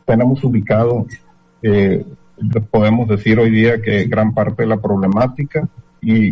tenemos 0.04 0.42
ubicado, 0.42 1.06
eh, 1.62 2.04
podemos 2.71 3.09
decir 3.09 3.38
hoy 3.38 3.50
día 3.50 3.80
que 3.83 4.04
gran 4.04 4.35
parte 4.35 4.62
de 4.62 4.68
la 4.68 4.80
problemática 4.80 5.68
y 6.00 6.28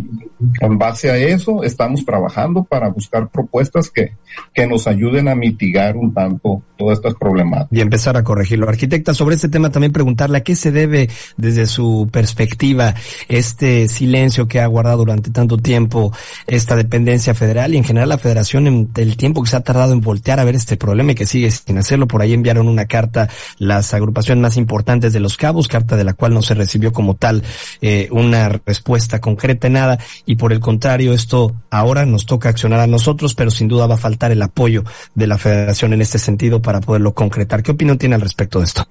en 0.61 0.79
base 0.79 1.11
a 1.11 1.17
eso 1.17 1.63
estamos 1.63 2.05
trabajando 2.05 2.65
para 2.65 2.89
buscar 2.89 3.29
propuestas 3.29 3.91
que, 3.91 4.13
que 4.55 4.67
nos 4.67 4.87
ayuden 4.87 5.29
a 5.29 5.35
mitigar 5.35 5.97
un 5.97 6.15
tanto 6.15 6.63
todas 6.77 6.99
estas 6.99 7.15
problemáticas. 7.15 7.77
Y 7.77 7.81
empezar 7.81 8.17
a 8.17 8.23
corregirlo. 8.23 8.69
Arquitecta, 8.69 9.15
sobre 9.15 9.35
este 9.35 9.49
tema 9.49 9.71
también 9.71 9.93
preguntarle 9.93 10.39
a 10.39 10.43
qué 10.43 10.55
se 10.55 10.71
debe 10.71 11.09
desde 11.37 11.67
su 11.67 12.09
perspectiva 12.13 12.95
este 13.29 13.89
silencio 13.89 14.47
que 14.47 14.61
ha 14.61 14.67
guardado 14.67 14.99
durante 14.99 15.31
tanto 15.31 15.57
tiempo 15.57 16.13
esta 16.47 16.77
dependencia 16.77 17.35
federal 17.35 17.75
y 17.75 17.79
en 17.79 17.85
general 17.85 18.11
la 18.11 18.19
federación 18.19 18.67
en 18.67 18.91
el 18.97 19.17
tiempo 19.17 19.43
que 19.43 19.51
se 19.51 19.57
ha 19.57 19.61
tardado 19.61 19.93
en 19.93 20.01
voltear 20.01 20.39
a 20.39 20.45
ver 20.45 20.55
este 20.55 20.77
problema 20.77 21.13
y 21.13 21.15
que 21.15 21.27
sigue 21.27 21.51
sin 21.51 21.79
hacerlo. 21.79 22.07
Por 22.07 22.23
ahí 22.23 22.35
enviaron 22.35 22.69
una 22.69 22.87
carta 22.87 23.29
las 23.59 23.95
agrupaciones 23.95 24.43
más 24.43 24.57
importantes 24.57 25.13
de 25.13 25.21
los 25.21 25.37
cabos, 25.37 25.69
carta 25.69 25.97
de 25.97 26.05
la 26.05 26.13
cual 26.13 26.35
no 26.35 26.43
se 26.43 26.55
recibió 26.55 26.93
como 26.93 27.15
tal 27.15 27.43
eh, 27.81 28.09
una 28.11 28.49
respuesta 28.49 29.21
concreta 29.21 29.56
nada 29.71 29.99
y 30.25 30.37
por 30.37 30.53
el 30.53 30.61
contrario, 30.61 31.13
esto 31.13 31.55
ahora 31.71 32.07
nos 32.07 32.27
toca 32.27 32.49
accionar 32.49 32.81
a 32.81 32.87
nosotros, 32.87 33.35
pero 33.35 33.51
sin 33.51 33.69
duda 33.69 33.87
va 33.87 33.95
a 33.97 33.99
faltar 33.99 34.33
el 34.33 34.43
apoyo 34.43 34.85
de 35.15 35.27
la 35.27 35.39
federación 35.39 35.93
en 35.93 36.03
este 36.03 36.19
sentido 36.19 36.63
para 36.63 36.81
poderlo 36.81 37.15
concretar. 37.15 37.63
¿Qué 37.63 37.73
opinión 37.73 37.99
tiene 37.99 38.15
al 38.15 38.21
respecto 38.21 38.59
de 38.59 38.67
esto? 38.67 38.87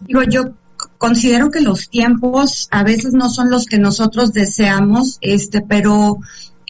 Digo, 0.00 0.22
yo 0.24 0.52
considero 0.98 1.50
que 1.50 1.60
los 1.60 1.88
tiempos 1.88 2.68
a 2.70 2.82
veces 2.82 3.12
no 3.12 3.28
son 3.28 3.50
los 3.50 3.66
que 3.66 3.78
nosotros 3.78 4.32
deseamos, 4.32 5.18
este, 5.20 5.60
pero 5.60 6.18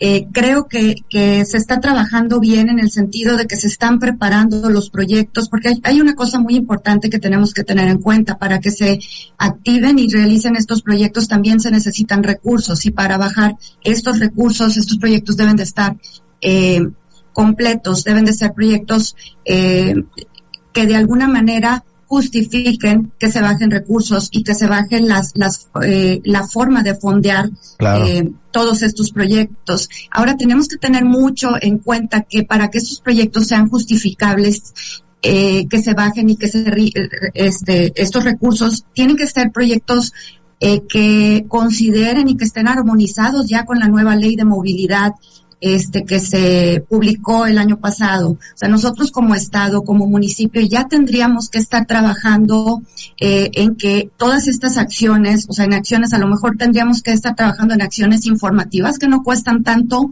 eh, 0.04 0.26
creo 0.32 0.66
que, 0.66 0.96
se 1.08 1.56
está 1.56 1.78
trabajando 1.78 2.40
bien 2.40 2.68
en 2.68 2.80
el 2.80 2.90
sentido 2.90 3.36
de 3.36 3.46
que 3.46 3.54
se 3.54 3.68
están 3.68 4.00
preparando 4.00 4.68
los 4.68 4.90
proyectos, 4.90 5.48
porque 5.48 5.68
hay, 5.68 5.80
hay, 5.84 6.00
una 6.00 6.16
cosa 6.16 6.40
muy 6.40 6.56
importante 6.56 7.08
que 7.08 7.20
tenemos 7.20 7.54
que 7.54 7.62
tener 7.62 7.86
en 7.86 7.98
cuenta. 7.98 8.36
Para 8.36 8.58
que 8.58 8.72
se 8.72 8.98
activen 9.38 10.00
y 10.00 10.08
realicen 10.08 10.56
estos 10.56 10.82
proyectos 10.82 11.28
también 11.28 11.60
se 11.60 11.70
necesitan 11.70 12.24
recursos 12.24 12.84
y 12.84 12.90
para 12.90 13.16
bajar 13.16 13.54
estos 13.84 14.18
recursos, 14.18 14.76
estos 14.76 14.98
proyectos 14.98 15.36
deben 15.36 15.54
de 15.54 15.62
estar 15.62 15.96
eh, 16.40 16.80
completos, 17.32 18.02
deben 18.02 18.24
de 18.24 18.32
ser 18.32 18.54
proyectos 18.54 19.14
eh, 19.44 19.94
que 20.72 20.86
de 20.86 20.96
alguna 20.96 21.28
manera 21.28 21.84
justifiquen 22.12 23.10
que 23.18 23.30
se 23.30 23.40
bajen 23.40 23.70
recursos 23.70 24.28
y 24.30 24.42
que 24.44 24.54
se 24.54 24.66
bajen 24.66 25.08
las, 25.08 25.32
las, 25.34 25.70
eh, 25.82 26.20
la 26.24 26.46
forma 26.46 26.82
de 26.82 26.94
fondear 26.94 27.48
eh, 27.80 28.30
todos 28.50 28.82
estos 28.82 29.12
proyectos. 29.12 29.88
Ahora 30.10 30.36
tenemos 30.36 30.68
que 30.68 30.76
tener 30.76 31.06
mucho 31.06 31.54
en 31.58 31.78
cuenta 31.78 32.20
que 32.28 32.42
para 32.42 32.68
que 32.68 32.78
estos 32.78 33.00
proyectos 33.00 33.46
sean 33.46 33.70
justificables, 33.70 34.74
eh, 35.22 35.66
que 35.68 35.80
se 35.80 35.94
bajen 35.94 36.28
y 36.28 36.36
que 36.36 36.48
se, 36.48 36.62
este, 37.32 37.92
estos 37.96 38.24
recursos 38.24 38.84
tienen 38.92 39.16
que 39.16 39.26
ser 39.26 39.50
proyectos 39.50 40.12
eh, 40.60 40.82
que 40.86 41.46
consideren 41.48 42.28
y 42.28 42.36
que 42.36 42.44
estén 42.44 42.68
armonizados 42.68 43.48
ya 43.48 43.64
con 43.64 43.78
la 43.78 43.88
nueva 43.88 44.16
ley 44.16 44.36
de 44.36 44.44
movilidad 44.44 45.12
este 45.62 46.04
que 46.04 46.18
se 46.18 46.84
publicó 46.88 47.46
el 47.46 47.56
año 47.56 47.78
pasado. 47.78 48.32
O 48.32 48.38
sea, 48.56 48.68
nosotros 48.68 49.12
como 49.12 49.34
Estado, 49.34 49.84
como 49.84 50.06
municipio, 50.06 50.60
ya 50.60 50.88
tendríamos 50.88 51.48
que 51.48 51.58
estar 51.58 51.86
trabajando 51.86 52.82
eh, 53.18 53.50
en 53.54 53.76
que 53.76 54.10
todas 54.16 54.48
estas 54.48 54.76
acciones, 54.76 55.46
o 55.48 55.52
sea, 55.52 55.64
en 55.64 55.74
acciones, 55.74 56.12
a 56.12 56.18
lo 56.18 56.26
mejor 56.26 56.56
tendríamos 56.58 57.00
que 57.02 57.12
estar 57.12 57.36
trabajando 57.36 57.74
en 57.74 57.82
acciones 57.82 58.26
informativas 58.26 58.98
que 58.98 59.08
no 59.08 59.22
cuestan 59.22 59.62
tanto, 59.62 60.10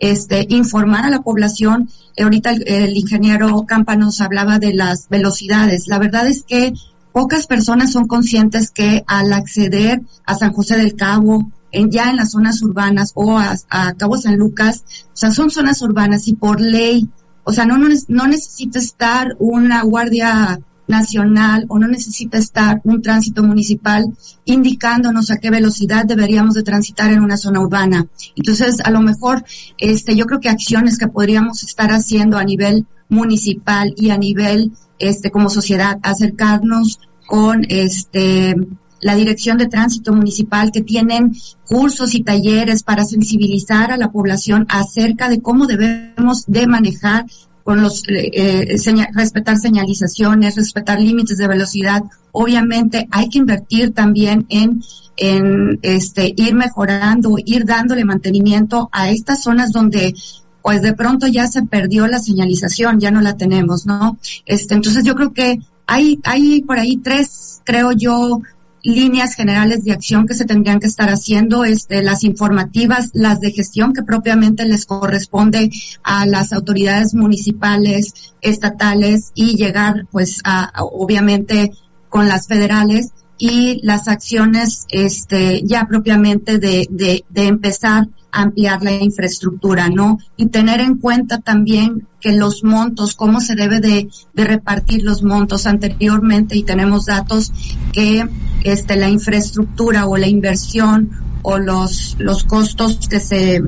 este, 0.00 0.46
informar 0.50 1.04
a 1.04 1.10
la 1.10 1.22
población. 1.22 1.88
Eh, 2.16 2.24
ahorita 2.24 2.50
el, 2.50 2.64
el 2.66 2.96
ingeniero 2.96 3.64
Campa 3.66 3.94
nos 3.94 4.20
hablaba 4.20 4.58
de 4.58 4.74
las 4.74 5.08
velocidades. 5.08 5.86
La 5.86 6.00
verdad 6.00 6.26
es 6.26 6.42
que 6.42 6.72
pocas 7.12 7.46
personas 7.46 7.92
son 7.92 8.08
conscientes 8.08 8.70
que 8.72 9.04
al 9.06 9.32
acceder 9.32 10.02
a 10.24 10.34
San 10.34 10.52
José 10.52 10.76
del 10.76 10.96
Cabo, 10.96 11.52
en, 11.72 11.90
ya 11.90 12.10
en 12.10 12.16
las 12.16 12.32
zonas 12.32 12.62
urbanas 12.62 13.12
o 13.14 13.38
a, 13.38 13.56
Cabo 13.96 14.16
San 14.16 14.36
Lucas, 14.36 14.84
o 15.06 15.16
sea, 15.16 15.30
son 15.30 15.50
zonas 15.50 15.82
urbanas 15.82 16.28
y 16.28 16.34
por 16.34 16.60
ley, 16.60 17.08
o 17.44 17.52
sea, 17.52 17.64
no, 17.66 17.78
no, 17.78 17.88
no 18.08 18.26
necesita 18.26 18.78
estar 18.78 19.36
una 19.38 19.82
guardia 19.82 20.60
nacional 20.88 21.66
o 21.68 21.78
no 21.78 21.86
necesita 21.86 22.38
estar 22.38 22.80
un 22.84 23.00
tránsito 23.02 23.42
municipal 23.44 24.06
indicándonos 24.44 25.30
a 25.30 25.36
qué 25.36 25.50
velocidad 25.50 26.04
deberíamos 26.04 26.54
de 26.54 26.62
transitar 26.62 27.12
en 27.12 27.22
una 27.22 27.36
zona 27.36 27.60
urbana. 27.60 28.06
Entonces, 28.34 28.80
a 28.80 28.90
lo 28.90 29.00
mejor, 29.00 29.44
este, 29.76 30.16
yo 30.16 30.26
creo 30.26 30.40
que 30.40 30.48
acciones 30.48 30.98
que 30.98 31.08
podríamos 31.08 31.62
estar 31.62 31.90
haciendo 31.90 32.38
a 32.38 32.44
nivel 32.44 32.86
municipal 33.08 33.94
y 33.96 34.10
a 34.10 34.18
nivel, 34.18 34.72
este, 34.98 35.30
como 35.30 35.50
sociedad, 35.50 35.98
acercarnos 36.02 36.98
con, 37.26 37.64
este, 37.68 38.56
la 39.00 39.14
Dirección 39.14 39.58
de 39.58 39.68
Tránsito 39.68 40.12
Municipal 40.12 40.72
que 40.72 40.82
tienen 40.82 41.36
cursos 41.66 42.14
y 42.14 42.22
talleres 42.22 42.82
para 42.82 43.04
sensibilizar 43.04 43.92
a 43.92 43.96
la 43.96 44.10
población 44.10 44.66
acerca 44.68 45.28
de 45.28 45.40
cómo 45.40 45.66
debemos 45.66 46.44
de 46.46 46.66
manejar 46.66 47.26
con 47.62 47.82
los 47.82 48.02
eh, 48.08 48.30
eh 48.32 49.08
respetar 49.12 49.58
señalizaciones, 49.58 50.56
respetar 50.56 51.00
límites 51.00 51.36
de 51.36 51.48
velocidad. 51.48 52.02
Obviamente 52.32 53.06
hay 53.10 53.28
que 53.28 53.38
invertir 53.38 53.92
también 53.92 54.46
en 54.48 54.82
en 55.18 55.78
este 55.82 56.32
ir 56.36 56.54
mejorando, 56.54 57.34
ir 57.44 57.64
dándole 57.66 58.04
mantenimiento 58.04 58.88
a 58.92 59.10
estas 59.10 59.42
zonas 59.42 59.72
donde 59.72 60.14
pues 60.62 60.80
de 60.80 60.94
pronto 60.94 61.26
ya 61.26 61.46
se 61.46 61.62
perdió 61.62 62.06
la 62.06 62.18
señalización, 62.18 63.00
ya 63.00 63.10
no 63.10 63.20
la 63.20 63.36
tenemos, 63.36 63.86
¿no? 63.86 64.18
Este, 64.46 64.74
entonces 64.74 65.04
yo 65.04 65.14
creo 65.14 65.32
que 65.32 65.58
hay 65.86 66.18
hay 66.24 66.62
por 66.62 66.78
ahí 66.78 66.96
tres, 66.98 67.60
creo 67.64 67.92
yo, 67.92 68.40
líneas 68.82 69.34
generales 69.34 69.84
de 69.84 69.92
acción 69.92 70.26
que 70.26 70.34
se 70.34 70.44
tendrían 70.44 70.80
que 70.80 70.86
estar 70.86 71.08
haciendo, 71.08 71.64
este, 71.64 72.02
las 72.02 72.24
informativas, 72.24 73.10
las 73.12 73.40
de 73.40 73.50
gestión 73.50 73.92
que 73.92 74.02
propiamente 74.02 74.64
les 74.64 74.86
corresponde 74.86 75.70
a 76.02 76.26
las 76.26 76.52
autoridades 76.52 77.14
municipales, 77.14 78.34
estatales 78.40 79.32
y 79.34 79.56
llegar, 79.56 80.06
pues, 80.10 80.40
a, 80.44 80.70
obviamente 80.82 81.72
con 82.08 82.28
las 82.28 82.46
federales 82.46 83.12
y 83.36 83.80
las 83.82 84.08
acciones, 84.08 84.86
este, 84.90 85.62
ya 85.64 85.86
propiamente 85.86 86.58
de, 86.58 86.86
de, 86.90 87.24
de 87.28 87.46
empezar 87.46 88.08
ampliar 88.30 88.82
la 88.82 88.92
infraestructura, 88.92 89.88
¿no? 89.88 90.18
Y 90.36 90.46
tener 90.46 90.80
en 90.80 90.98
cuenta 90.98 91.38
también 91.38 92.06
que 92.20 92.32
los 92.32 92.62
montos, 92.64 93.14
cómo 93.14 93.40
se 93.40 93.54
debe 93.54 93.80
de, 93.80 94.08
de, 94.34 94.44
repartir 94.44 95.02
los 95.02 95.22
montos 95.22 95.66
anteriormente 95.66 96.56
y 96.56 96.62
tenemos 96.62 97.06
datos 97.06 97.52
que 97.92 98.28
este, 98.64 98.96
la 98.96 99.08
infraestructura 99.08 100.06
o 100.06 100.16
la 100.16 100.26
inversión 100.26 101.10
o 101.42 101.58
los, 101.58 102.16
los 102.18 102.44
costos 102.44 103.08
que 103.08 103.20
se, 103.20 103.62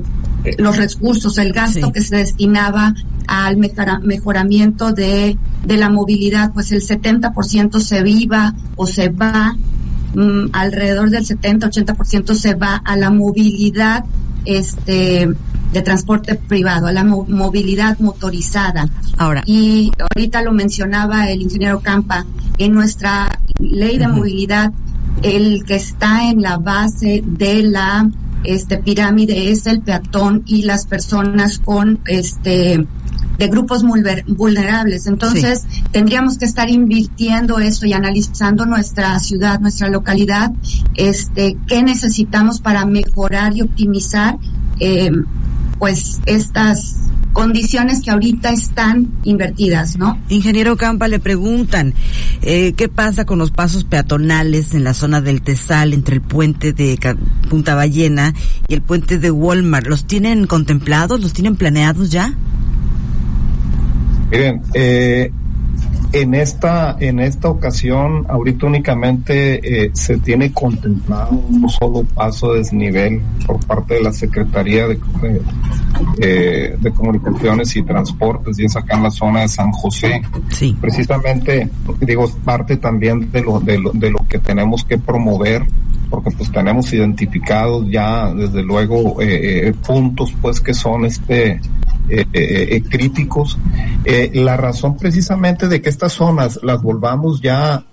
los 0.57 0.77
recursos, 0.77 1.37
el 1.37 1.53
gasto 1.53 1.91
que 1.91 2.01
se 2.01 2.17
destinaba 2.17 2.93
al 3.27 3.57
mejoramiento 3.57 4.91
de, 4.91 5.37
de 5.65 5.77
la 5.77 5.89
movilidad, 5.89 6.51
pues 6.53 6.71
el 6.71 6.81
70% 6.81 7.79
se 7.79 8.03
viva 8.03 8.53
o 8.75 8.85
se 8.85 9.09
va, 9.09 9.55
mm, 10.15 10.47
alrededor 10.53 11.09
del 11.09 11.25
70-80% 11.25 12.33
se 12.33 12.55
va 12.55 12.75
a 12.75 12.97
la 12.97 13.09
movilidad 13.09 14.05
este 14.45 15.29
de 15.71 15.81
transporte 15.81 16.35
privado, 16.35 16.87
a 16.87 16.91
la 16.91 17.03
movilidad 17.03 17.97
motorizada. 17.99 18.89
Ahora. 19.17 19.41
Y 19.45 19.91
ahorita 19.97 20.41
lo 20.41 20.51
mencionaba 20.51 21.29
el 21.29 21.41
ingeniero 21.41 21.79
Campa, 21.79 22.25
en 22.57 22.73
nuestra 22.73 23.39
ley 23.61 23.97
de 23.97 24.07
movilidad, 24.07 24.71
el 25.21 25.63
que 25.65 25.75
está 25.75 26.29
en 26.29 26.41
la 26.41 26.57
base 26.57 27.23
de 27.25 27.63
la 27.63 28.09
este 28.43 28.77
pirámide 28.77 29.51
es 29.51 29.67
el 29.67 29.81
peatón 29.81 30.43
y 30.47 30.63
las 30.63 30.87
personas 30.87 31.59
con 31.59 31.99
este 32.07 32.87
de 33.37 33.47
grupos 33.47 33.83
vulnerables. 34.27 35.07
Entonces, 35.07 35.63
tendríamos 35.91 36.37
que 36.37 36.45
estar 36.45 36.69
invirtiendo 36.69 37.57
eso 37.57 37.87
y 37.87 37.93
analizando 37.93 38.67
nuestra 38.67 39.19
ciudad, 39.19 39.59
nuestra 39.59 39.89
localidad, 39.89 40.51
este, 40.93 41.57
qué 41.65 41.81
necesitamos 41.81 42.61
para 42.61 42.85
mejorar 42.85 43.55
y 43.55 43.63
optimizar, 43.63 44.37
eh, 44.79 45.11
pues, 45.79 46.19
estas 46.27 46.97
condiciones 47.33 48.01
que 48.01 48.11
ahorita 48.11 48.51
están 48.51 49.11
invertidas, 49.23 49.97
¿no? 49.97 50.19
Ingeniero 50.29 50.77
Campa, 50.77 51.07
le 51.07 51.19
preguntan, 51.19 51.93
eh, 52.41 52.73
¿qué 52.73 52.89
pasa 52.89 53.25
con 53.25 53.39
los 53.39 53.51
pasos 53.51 53.83
peatonales 53.83 54.73
en 54.73 54.83
la 54.83 54.93
zona 54.93 55.21
del 55.21 55.41
Tesal 55.41 55.93
entre 55.93 56.15
el 56.15 56.21
puente 56.21 56.73
de 56.73 56.97
Punta 57.49 57.75
Ballena 57.75 58.33
y 58.67 58.73
el 58.73 58.81
puente 58.81 59.17
de 59.17 59.31
Walmart? 59.31 59.87
¿Los 59.87 60.05
tienen 60.05 60.47
contemplados? 60.47 61.21
¿Los 61.21 61.33
tienen 61.33 61.55
planeados 61.55 62.11
ya? 62.11 62.33
Miren, 64.31 64.61
eh, 64.73 65.31
en 66.13 66.33
esta 66.33 66.97
en 66.99 67.19
esta 67.19 67.49
ocasión, 67.49 68.25
ahorita 68.27 68.65
únicamente 68.65 69.85
eh, 69.85 69.91
se 69.93 70.17
tiene 70.17 70.51
contemplado 70.51 71.31
un 71.31 71.69
solo 71.69 72.03
paso 72.03 72.53
de 72.53 72.59
desnivel 72.59 73.21
por 73.45 73.65
parte 73.65 73.95
de 73.95 74.01
la 74.01 74.11
Secretaría 74.11 74.87
de, 74.87 74.99
eh, 76.19 76.75
de 76.79 76.91
Comunicaciones 76.91 77.75
y 77.75 77.83
Transportes 77.83 78.59
y 78.59 78.65
es 78.65 78.75
acá 78.75 78.97
en 78.97 79.03
la 79.03 79.11
zona 79.11 79.41
de 79.41 79.47
San 79.47 79.71
José. 79.71 80.21
Sí. 80.49 80.75
Precisamente, 80.79 81.69
digo, 82.01 82.25
es 82.25 82.31
parte 82.31 82.77
también 82.77 83.31
de 83.31 83.41
lo, 83.41 83.59
de 83.59 83.79
lo, 83.79 83.91
de 83.91 84.11
lo 84.11 84.19
que 84.27 84.39
tenemos 84.39 84.83
que 84.83 84.97
promover 84.97 85.65
porque 86.09 86.31
pues 86.31 86.51
tenemos 86.51 86.91
identificados 86.91 87.89
ya 87.89 88.33
desde 88.33 88.61
luego 88.63 89.15
eh, 89.21 89.73
puntos 89.87 90.35
pues 90.41 90.59
que 90.59 90.73
son 90.73 91.05
este 91.05 91.61
eh, 92.11 92.25
eh, 92.33 92.67
eh, 92.71 92.83
críticos. 92.83 93.57
la 94.33 94.57
razón 94.57 94.97
precisamente 94.97 95.69
de 95.69 95.81
que 95.81 95.87
estas 95.87 96.11
zonas 96.11 96.59
las 96.61 96.81
volvamos 96.81 97.39
ya 97.41 97.85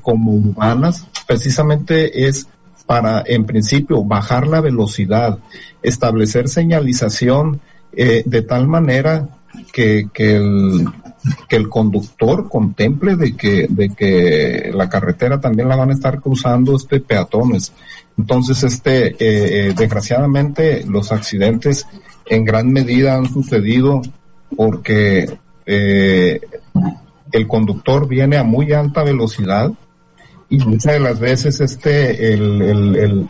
como 0.00 0.32
urbanas, 0.32 1.06
precisamente 1.26 2.26
es 2.26 2.48
para, 2.86 3.22
en 3.26 3.44
principio, 3.44 4.02
bajar 4.02 4.46
la 4.46 4.62
velocidad, 4.62 5.38
establecer 5.82 6.48
señalización 6.48 7.60
de 7.92 8.42
tal 8.48 8.66
manera 8.66 9.28
que, 9.70 10.08
que, 10.14 10.36
el, 10.36 10.86
que 11.46 11.56
el 11.56 11.68
conductor 11.68 12.48
contemple 12.48 13.16
de 13.16 13.36
que, 13.36 13.66
de 13.68 13.90
que 13.90 14.70
la 14.74 14.88
carretera 14.88 15.38
también 15.38 15.68
la 15.68 15.76
van 15.76 15.90
a 15.90 15.94
estar 15.94 16.18
cruzando 16.18 16.76
este 16.76 17.00
peatones. 17.00 17.74
Entonces, 18.16 18.62
este, 18.62 19.14
desgraciadamente, 19.76 20.84
los 20.86 21.12
accidentes 21.12 21.86
en 22.30 22.44
gran 22.44 22.72
medida 22.72 23.16
han 23.16 23.26
sucedido 23.26 24.00
porque 24.56 25.28
eh, 25.66 26.40
el 27.32 27.46
conductor 27.46 28.08
viene 28.08 28.36
a 28.36 28.44
muy 28.44 28.72
alta 28.72 29.02
velocidad 29.02 29.72
y 30.48 30.58
muchas 30.58 30.94
de 30.94 31.00
las 31.00 31.18
veces 31.18 31.60
este 31.60 32.32
el, 32.32 32.62
el, 32.62 33.28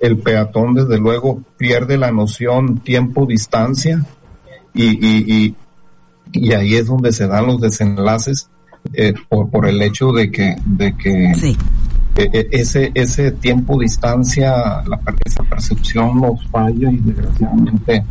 el, 0.00 0.18
peatón 0.18 0.74
desde 0.74 0.98
luego 0.98 1.42
pierde 1.56 1.96
la 1.96 2.12
noción 2.12 2.78
tiempo 2.78 3.26
distancia 3.26 4.04
y, 4.74 4.84
y, 4.84 5.54
y, 6.32 6.52
ahí 6.52 6.74
es 6.74 6.86
donde 6.86 7.12
se 7.12 7.26
dan 7.26 7.46
los 7.46 7.60
desenlaces 7.60 8.50
eh, 8.92 9.14
por, 9.28 9.50
por 9.50 9.66
el 9.66 9.80
hecho 9.80 10.12
de 10.12 10.30
que 10.30 10.56
de 10.64 10.94
que 10.96 11.32
e, 12.16 12.30
e, 12.32 12.48
ese 12.50 12.92
ese 12.94 13.32
tiempo 13.32 13.78
distancia 13.78 14.82
la 14.86 15.00
esa 15.24 15.42
percepción 15.44 16.20
nos 16.20 16.46
falla 16.48 16.90
y 16.90 16.96
desgraciadamente 16.96 18.04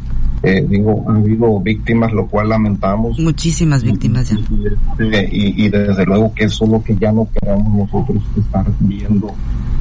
eh, 0.43 0.65
digo, 0.67 1.05
ha 1.07 1.15
habido 1.15 1.57
víctimas, 1.61 2.11
lo 2.11 2.27
cual 2.27 2.49
lamentamos. 2.49 3.17
Muchísimas 3.17 3.81
víctimas 3.81 4.29
ya. 4.29 4.37
Este, 4.37 5.29
y, 5.31 5.69
desde 5.69 6.05
luego 6.05 6.33
que 6.33 6.43
eso 6.43 6.65
es 6.65 6.71
lo 6.71 6.83
que 6.83 6.97
ya 6.97 7.13
no 7.13 7.27
queremos 7.31 7.73
nosotros 7.73 8.21
estar 8.37 8.65
viendo 8.81 9.33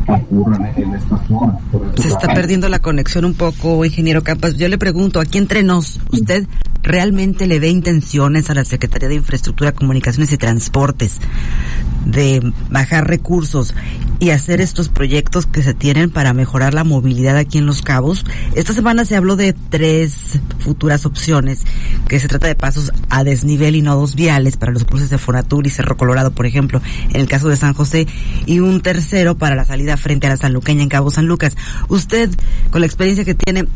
que 0.04 0.12
ocurra 0.12 0.72
en 0.76 0.94
esta 0.94 1.26
zona. 1.26 1.58
Se 1.96 2.08
está 2.08 2.34
perdiendo 2.34 2.68
la 2.68 2.80
conexión 2.80 3.24
un 3.24 3.34
poco, 3.34 3.84
ingeniero 3.84 4.22
Campas. 4.22 4.56
Yo 4.56 4.68
le 4.68 4.78
pregunto, 4.78 5.20
aquí 5.20 5.38
entre 5.38 5.62
nos, 5.62 6.00
¿usted 6.10 6.46
realmente 6.82 7.46
le 7.46 7.60
ve 7.60 7.68
intenciones 7.68 8.50
a 8.50 8.54
la 8.54 8.64
Secretaría 8.64 9.08
de 9.08 9.14
Infraestructura, 9.14 9.72
Comunicaciones 9.72 10.32
y 10.32 10.38
Transportes 10.38 11.20
de 12.04 12.52
bajar 12.70 13.06
recursos 13.06 13.74
y 14.18 14.30
hacer 14.30 14.60
estos 14.60 14.88
proyectos 14.88 15.46
que 15.46 15.62
se 15.62 15.74
tienen 15.74 16.10
para 16.10 16.32
mejorar 16.32 16.74
la 16.74 16.84
movilidad 16.84 17.36
aquí 17.36 17.58
en 17.58 17.66
Los 17.66 17.82
Cabos. 17.82 18.24
Esta 18.54 18.72
semana 18.72 19.04
se 19.04 19.16
habló 19.16 19.36
de 19.36 19.52
tres 19.52 20.40
futuras 20.58 21.06
opciones, 21.06 21.62
que 22.08 22.20
se 22.20 22.28
trata 22.28 22.46
de 22.46 22.54
pasos 22.54 22.92
a 23.08 23.24
desnivel 23.24 23.76
y 23.76 23.82
nodos 23.82 24.14
viales 24.14 24.56
para 24.56 24.72
los 24.72 24.84
cruces 24.84 25.10
de 25.10 25.18
Fonatur 25.18 25.66
y 25.66 25.70
Cerro 25.70 25.96
Colorado, 25.96 26.30
por 26.32 26.46
ejemplo, 26.46 26.80
en 27.10 27.20
el 27.20 27.28
caso 27.28 27.48
de 27.48 27.56
San 27.56 27.74
José, 27.74 28.06
y 28.46 28.60
un 28.60 28.80
tercero 28.80 29.36
para 29.36 29.56
la 29.56 29.64
salida 29.64 29.91
frente 29.96 30.26
a 30.26 30.30
la 30.30 30.36
Sanluqueña 30.36 30.82
en 30.82 30.88
Cabo 30.88 31.10
San 31.10 31.26
Lucas. 31.26 31.56
Usted, 31.88 32.30
con 32.70 32.80
la 32.80 32.86
experiencia 32.86 33.24
que 33.24 33.34
tiene, 33.34 33.66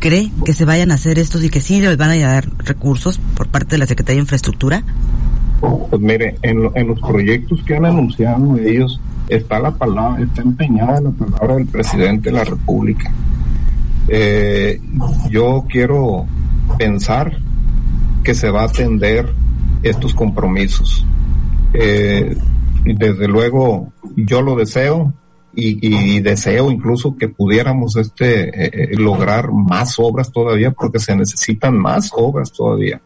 ¿cree 0.00 0.30
que 0.44 0.52
se 0.52 0.64
vayan 0.64 0.90
a 0.90 0.94
hacer 0.94 1.18
estos 1.18 1.42
y 1.44 1.50
que 1.50 1.60
sí 1.60 1.80
les 1.80 1.96
van 1.96 2.10
a 2.10 2.18
dar 2.18 2.48
recursos 2.58 3.20
por 3.36 3.48
parte 3.48 3.72
de 3.72 3.78
la 3.78 3.86
Secretaría 3.86 4.16
de 4.16 4.22
Infraestructura? 4.22 4.82
Pues 5.60 6.00
mire, 6.00 6.36
en, 6.42 6.62
los 6.62 7.00
proyectos 7.00 7.62
que 7.64 7.76
han 7.76 7.86
anunciado 7.86 8.58
ellos, 8.58 9.00
está 9.28 9.58
la 9.60 9.70
palabra, 9.70 10.22
está 10.22 10.42
empeñada 10.42 11.00
la 11.00 11.10
palabra 11.10 11.56
del 11.56 11.66
presidente 11.66 12.30
de 12.30 12.36
la 12.36 12.44
República. 12.44 13.10
Eh, 14.08 14.80
yo 15.30 15.64
quiero 15.68 16.26
pensar 16.78 17.38
que 18.22 18.34
se 18.34 18.50
va 18.50 18.62
a 18.62 18.66
atender 18.66 19.32
estos 19.82 20.14
compromisos. 20.14 21.06
Eh, 21.72 22.36
desde 22.84 23.28
luego, 23.28 23.92
yo 24.16 24.42
lo 24.42 24.56
deseo 24.56 25.12
y, 25.56 26.20
deseo 26.20 26.70
incluso 26.70 27.16
que 27.16 27.28
pudiéramos 27.28 27.96
este 27.96 28.92
eh, 28.92 28.96
lograr 28.96 29.52
más 29.52 29.98
obras 29.98 30.32
todavía 30.32 30.72
porque 30.72 30.98
se 30.98 31.14
necesitan 31.14 31.78
más 31.78 32.10
obras 32.12 32.52
todavía. 32.52 33.00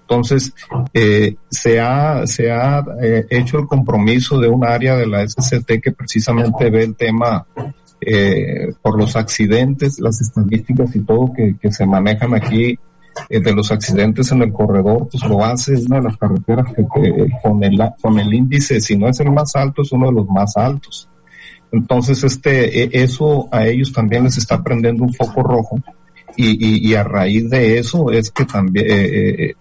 Entonces, 0.00 0.52
eh, 0.92 1.36
se 1.50 1.80
ha, 1.80 2.26
se 2.26 2.50
ha 2.50 2.84
eh, 3.02 3.26
hecho 3.30 3.58
el 3.58 3.66
compromiso 3.66 4.38
de 4.38 4.48
un 4.48 4.64
área 4.64 4.96
de 4.96 5.06
la 5.06 5.26
SCT 5.26 5.80
que 5.82 5.92
precisamente 5.92 6.70
ve 6.70 6.84
el 6.84 6.94
tema 6.94 7.46
eh, 8.00 8.72
por 8.82 8.98
los 8.98 9.16
accidentes, 9.16 9.98
las 10.00 10.20
estadísticas 10.20 10.94
y 10.94 11.00
todo 11.00 11.32
que 11.32 11.72
se 11.72 11.86
manejan 11.86 12.34
aquí 12.34 12.78
eh, 13.28 13.40
de 13.40 13.52
los 13.52 13.70
accidentes 13.70 14.30
en 14.32 14.42
el 14.42 14.52
corredor, 14.52 15.08
pues 15.10 15.24
lo 15.24 15.44
hace, 15.44 15.74
es 15.74 15.86
una 15.86 15.96
de 15.96 16.04
las 16.04 16.16
carreteras 16.16 16.66
que, 16.74 16.84
con, 17.42 17.64
el, 17.64 17.80
con 18.00 18.18
el 18.18 18.32
índice, 18.32 18.80
si 18.80 18.96
no 18.96 19.08
es 19.08 19.20
el 19.20 19.30
más 19.30 19.54
alto, 19.56 19.82
es 19.82 19.92
uno 19.92 20.06
de 20.06 20.12
los 20.12 20.28
más 20.28 20.56
altos. 20.56 21.08
Entonces, 21.72 22.22
este, 22.22 22.84
e, 22.84 23.02
eso 23.02 23.48
a 23.50 23.66
ellos 23.66 23.92
también 23.92 24.24
les 24.24 24.38
está 24.38 24.62
prendiendo 24.62 25.04
un 25.04 25.12
foco 25.12 25.42
rojo 25.42 25.76
y, 26.36 26.88
y, 26.88 26.94
a 26.94 27.04
raíz 27.04 27.48
de 27.48 27.78
eso 27.78 28.10
es 28.10 28.30
que 28.30 28.44
también 28.44 28.86
eh, 28.88 29.50
eh, 29.50 29.54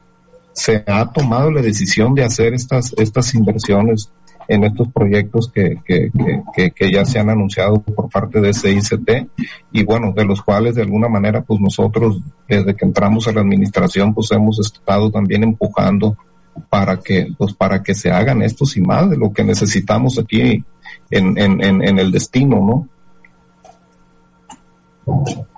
se 0.54 0.84
ha 0.88 1.12
tomado 1.12 1.52
la 1.52 1.62
decisión 1.62 2.16
de 2.16 2.24
hacer 2.24 2.54
estas, 2.54 2.94
estas 2.98 3.34
inversiones 3.36 4.12
en 4.48 4.64
estos 4.64 4.90
proyectos 4.92 5.52
que, 5.52 5.80
que, 5.86 6.12
que, 6.56 6.72
que, 6.72 6.92
ya 6.92 7.06
se 7.06 7.20
han 7.20 7.30
anunciado 7.30 7.82
por 7.82 8.10
parte 8.10 8.42
de 8.42 8.54
CICT 8.54 9.28
y 9.72 9.84
bueno, 9.84 10.14
de 10.16 10.26
los 10.26 10.42
cuales 10.42 10.76
de 10.76 10.82
alguna 10.82 11.08
manera 11.08 11.42
pues 11.42 11.60
nosotros 11.60 12.22
desde 12.48 12.76
que 12.76 12.86
entramos 12.86 13.28
a 13.28 13.32
la 13.32 13.42
administración 13.42 14.14
pues 14.14 14.32
hemos 14.32 14.60
estado 14.60 15.12
también 15.12 15.44
empujando 15.44 16.18
para 16.70 17.00
que 17.00 17.34
pues 17.38 17.54
para 17.54 17.82
que 17.82 17.96
se 17.96 18.12
hagan 18.12 18.42
estos 18.42 18.78
y 18.78 18.82
más 18.82 19.10
de 19.10 19.18
lo 19.18 19.32
que 19.32 19.44
necesitamos 19.44 20.20
aquí 20.20 20.64
en, 21.10 21.38
en, 21.38 21.64
en, 21.64 21.84
en 21.84 22.00
el 22.00 22.12
destino, 22.12 22.88
¿no? 25.06 25.53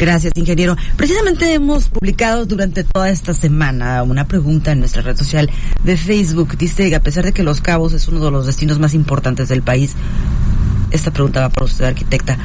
Gracias, 0.00 0.32
ingeniero. 0.34 0.78
Precisamente 0.96 1.52
hemos 1.52 1.90
publicado 1.90 2.46
durante 2.46 2.84
toda 2.84 3.10
esta 3.10 3.34
semana 3.34 4.02
una 4.02 4.26
pregunta 4.26 4.72
en 4.72 4.80
nuestra 4.80 5.02
red 5.02 5.14
social 5.14 5.50
de 5.84 5.98
Facebook. 5.98 6.56
Dice 6.56 6.94
a 6.94 7.02
pesar 7.02 7.26
de 7.26 7.32
que 7.32 7.42
Los 7.42 7.60
Cabos 7.60 7.92
es 7.92 8.08
uno 8.08 8.24
de 8.24 8.30
los 8.30 8.46
destinos 8.46 8.78
más 8.78 8.94
importantes 8.94 9.50
del 9.50 9.60
país, 9.60 9.94
esta 10.90 11.10
pregunta 11.10 11.42
va 11.42 11.50
para 11.50 11.66
usted, 11.66 11.84
arquitecta. 11.84 12.38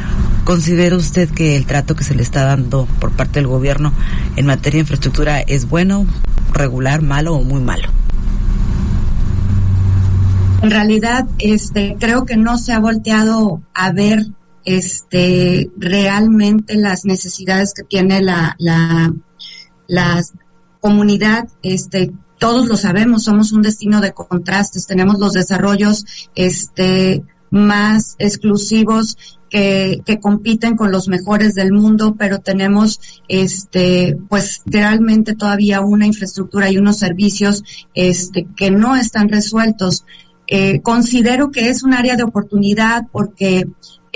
¿Considera 0.44 0.98
usted 0.98 1.30
que 1.30 1.56
el 1.56 1.66
trato 1.66 1.96
que 1.96 2.04
se 2.04 2.14
le 2.14 2.24
está 2.24 2.44
dando 2.44 2.90
por 3.00 3.12
parte 3.12 3.40
del 3.40 3.48
gobierno 3.48 3.94
en 4.36 4.46
materia 4.48 4.80
de 4.80 4.82
infraestructura 4.82 5.40
es 5.40 5.70
bueno, 5.70 6.06
regular, 6.52 7.04
malo 7.04 7.36
o 7.36 7.44
muy 7.44 7.62
malo? 7.62 7.88
En 10.62 10.72
realidad, 10.72 11.26
este, 11.40 11.96
creo 12.02 12.26
que 12.26 12.36
no 12.36 12.58
se 12.58 12.74
ha 12.74 12.80
volteado 12.80 13.62
a 13.74 13.94
ver 13.94 14.26
este, 14.66 15.70
realmente 15.78 16.76
las 16.76 17.06
necesidades 17.06 17.74
que 17.74 17.84
tiene 17.84 18.22
la, 18.22 18.56
la, 18.60 19.14
comunidad, 20.82 21.48
este, 21.64 22.12
todos 22.38 22.68
lo 22.68 22.78
sabemos, 22.78 23.24
somos 23.24 23.52
un 23.52 23.64
destino 23.64 24.02
de 24.02 24.14
contrastes, 24.14 24.86
tenemos 24.86 25.20
los 25.20 25.34
desarrollos, 25.34 26.06
este, 26.36 27.24
más 27.50 28.16
exclusivos 28.20 29.18
que, 29.50 30.02
que, 30.06 30.20
compiten 30.20 30.76
con 30.76 30.92
los 30.92 31.08
mejores 31.08 31.56
del 31.56 31.72
mundo, 31.72 32.16
pero 32.18 32.40
tenemos 32.40 33.00
este 33.28 34.18
pues 34.28 34.62
realmente 34.66 35.36
todavía 35.36 35.82
una 35.82 36.06
infraestructura 36.06 36.70
y 36.70 36.78
unos 36.78 36.98
servicios 36.98 37.64
este 37.94 38.48
que 38.58 38.72
no 38.72 38.96
están 38.96 39.30
resueltos. 39.30 40.06
Eh, 40.48 40.82
considero 40.82 41.50
que 41.50 41.70
es 41.70 41.84
un 41.84 41.94
área 41.94 42.16
de 42.16 42.24
oportunidad 42.24 43.08
porque 43.12 43.68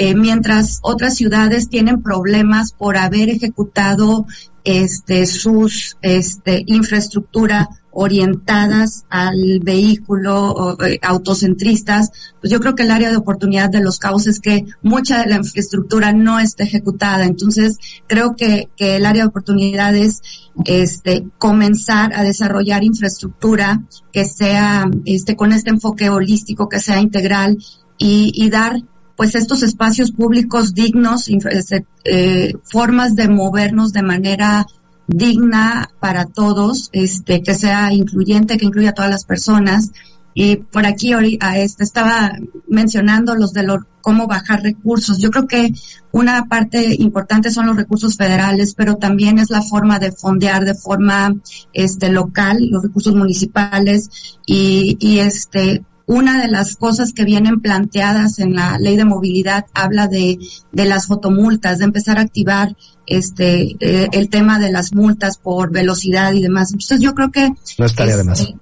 eh, 0.01 0.15
mientras 0.15 0.79
otras 0.81 1.15
ciudades 1.15 1.67
tienen 1.67 2.01
problemas 2.01 2.71
por 2.71 2.95
haber 2.95 3.27
ejecutado 3.27 4.25
este 4.63 5.25
sus 5.25 5.97
este 6.01 6.63
infraestructura 6.67 7.67
orientadas 7.91 9.03
al 9.09 9.59
vehículo, 9.61 10.77
eh, 10.85 10.99
autocentristas, 11.01 12.11
pues 12.39 12.49
yo 12.49 12.61
creo 12.61 12.75
que 12.75 12.83
el 12.83 12.91
área 12.91 13.09
de 13.09 13.17
oportunidad 13.17 13.69
de 13.69 13.81
los 13.81 13.99
cabos 13.99 14.25
es 14.27 14.39
que 14.39 14.63
mucha 14.81 15.19
de 15.19 15.31
la 15.31 15.35
infraestructura 15.35 16.13
no 16.13 16.39
está 16.39 16.63
ejecutada. 16.63 17.25
Entonces, 17.25 17.77
creo 18.07 18.37
que, 18.37 18.69
que 18.77 18.95
el 18.95 19.05
área 19.05 19.23
de 19.23 19.29
oportunidad 19.29 19.93
es 19.97 20.21
este, 20.63 21.25
comenzar 21.37 22.13
a 22.13 22.23
desarrollar 22.23 22.85
infraestructura 22.85 23.81
que 24.13 24.23
sea, 24.23 24.89
este, 25.03 25.35
con 25.35 25.51
este 25.51 25.71
enfoque 25.71 26.09
holístico, 26.09 26.69
que 26.69 26.79
sea 26.79 27.01
integral 27.01 27.57
y, 27.97 28.31
y 28.33 28.49
dar 28.49 28.77
pues 29.19 29.35
estos 29.35 29.63
espacios 29.63 30.13
públicos 30.13 30.73
dignos, 30.73 31.27
este, 31.27 31.85
eh, 32.05 32.53
formas 32.63 33.15
de 33.15 33.27
movernos 33.27 33.91
de 33.91 34.01
manera 34.01 34.65
digna 35.07 35.89
para 35.99 36.23
todos, 36.23 36.87
este, 36.93 37.43
que 37.43 37.53
sea 37.53 37.91
incluyente, 37.91 38.55
que 38.55 38.67
incluya 38.67 38.91
a 38.91 38.93
todas 38.93 39.11
las 39.11 39.25
personas. 39.25 39.91
Y 40.33 40.55
por 40.55 40.85
aquí 40.85 41.11
a 41.41 41.57
este, 41.57 41.83
estaba 41.83 42.31
mencionando 42.69 43.35
los 43.35 43.51
de 43.51 43.67
cómo 43.99 44.25
bajar 44.25 44.63
recursos. 44.63 45.19
Yo 45.19 45.31
creo 45.31 45.47
que 45.47 45.73
una 46.13 46.45
parte 46.45 46.95
importante 46.97 47.51
son 47.51 47.65
los 47.65 47.75
recursos 47.75 48.15
federales, 48.15 48.73
pero 48.73 48.95
también 48.95 49.37
es 49.37 49.49
la 49.49 49.61
forma 49.61 49.99
de 49.99 50.13
fondear 50.13 50.63
de 50.63 50.75
forma 50.75 51.35
este 51.73 52.09
local, 52.09 52.69
los 52.71 52.83
recursos 52.83 53.13
municipales 53.13 54.09
y 54.45 55.19
este 55.19 55.83
una 56.09 56.41
de 56.41 56.47
las 56.47 56.75
cosas 56.75 57.13
que 57.13 57.23
vienen 57.23 57.59
planteadas 57.59 58.39
en 58.39 58.55
la 58.55 58.79
ley 58.79 58.97
de 58.97 59.05
movilidad 59.05 59.67
habla 59.75 60.07
de, 60.07 60.39
de 60.71 60.85
las 60.85 61.05
fotomultas, 61.05 61.77
de 61.77 61.85
empezar 61.85 62.17
a 62.17 62.21
activar 62.21 62.75
este 63.05 63.75
eh, 63.79 64.07
el 64.11 64.29
tema 64.29 64.57
de 64.57 64.71
las 64.71 64.91
multas 64.91 65.37
por 65.37 65.71
velocidad 65.71 66.33
y 66.33 66.41
demás. 66.41 66.71
Entonces 66.71 66.99
yo 66.99 67.13
creo 67.13 67.29
que 67.29 67.51
no 67.77 67.85
estaría 67.85 68.17
de 68.17 68.23
más. 68.23 68.39
Este, 68.39 68.57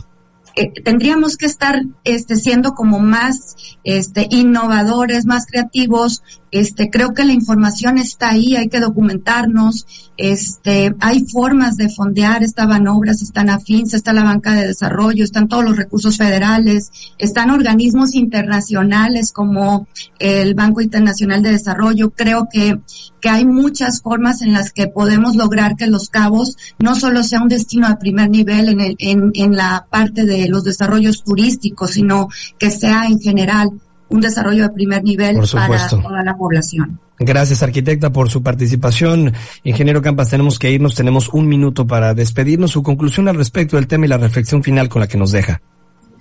eh, 0.58 0.74
tendríamos 0.84 1.38
que 1.38 1.46
estar 1.46 1.84
este 2.04 2.36
siendo 2.36 2.74
como 2.74 3.00
más 3.00 3.56
este 3.86 4.28
innovadores, 4.30 5.26
más 5.26 5.46
creativos. 5.46 6.24
Este 6.52 6.90
creo 6.90 7.14
que 7.14 7.26
la 7.26 7.34
información 7.34 7.98
está 7.98 8.30
ahí, 8.30 8.56
hay 8.56 8.70
que 8.70 8.80
documentarnos. 8.80 9.86
Este 10.18 10.96
hay 11.00 11.26
formas 11.26 11.78
de 11.78 11.90
fondear, 11.90 12.44
estaban 12.44 12.88
obras, 12.88 13.22
están 13.22 13.50
afins, 13.50 13.94
está 13.94 14.14
la 14.14 14.24
banca 14.24 14.54
de 14.54 14.68
desarrollo, 14.68 15.24
están 15.24 15.48
todos 15.48 15.64
los 15.64 15.78
recursos 15.78 16.18
federales, 16.18 16.92
están 17.18 17.52
organismos 17.52 18.16
internacionales 18.16 19.32
como 19.32 19.88
el 20.20 20.54
Banco 20.54 20.82
Internacional 20.82 21.42
de 21.42 21.52
Desarrollo. 21.52 22.12
Creo 22.12 22.48
que 22.52 22.80
que 23.20 23.30
hay 23.30 23.46
muchas 23.46 24.02
formas 24.02 24.42
en 24.42 24.54
las 24.54 24.72
que 24.72 24.88
podemos 24.88 25.36
lograr 25.36 25.76
que 25.76 25.88
Los 25.88 26.10
Cabos 26.10 26.58
no 26.80 26.96
solo 26.96 27.24
sea 27.24 27.42
un 27.42 27.48
destino 27.48 27.90
de 27.90 27.96
primer 27.96 28.30
nivel 28.30 28.70
en, 28.70 28.80
el, 28.80 28.96
en, 29.00 29.32
en 29.34 29.56
la 29.56 29.88
parte 29.90 30.26
de 30.26 30.48
los 30.48 30.64
desarrollos 30.64 31.24
turísticos, 31.24 31.92
sino 31.92 32.30
que 32.60 32.70
sea 32.70 33.06
en 33.08 33.20
general 33.20 33.72
un 34.10 34.22
desarrollo 34.22 34.64
de 34.64 34.70
primer 34.70 35.04
nivel 35.04 35.40
para 35.52 35.88
toda 35.88 36.24
la 36.24 36.36
población. 36.36 37.00
Gracias, 37.20 37.64
arquitecta, 37.64 38.12
por 38.12 38.30
su 38.30 38.44
participación. 38.44 39.34
Ingeniero 39.64 40.02
Campas, 40.02 40.30
tenemos 40.30 40.60
que 40.60 40.72
irnos, 40.72 40.96
tenemos 40.96 41.30
un 41.30 41.48
minuto 41.48 41.88
para 41.88 42.14
despedirnos. 42.14 42.72
Su 42.72 42.84
conclusión 42.84 43.28
al 43.28 43.36
respecto 43.36 43.76
del 43.76 43.88
tema 43.88 44.06
y 44.06 44.10
la 44.10 44.18
reflexión 44.18 44.64
final 44.64 44.88
con 44.88 45.00
la 45.02 45.08
que 45.08 45.18
nos 45.18 45.32
deja. 45.32 45.62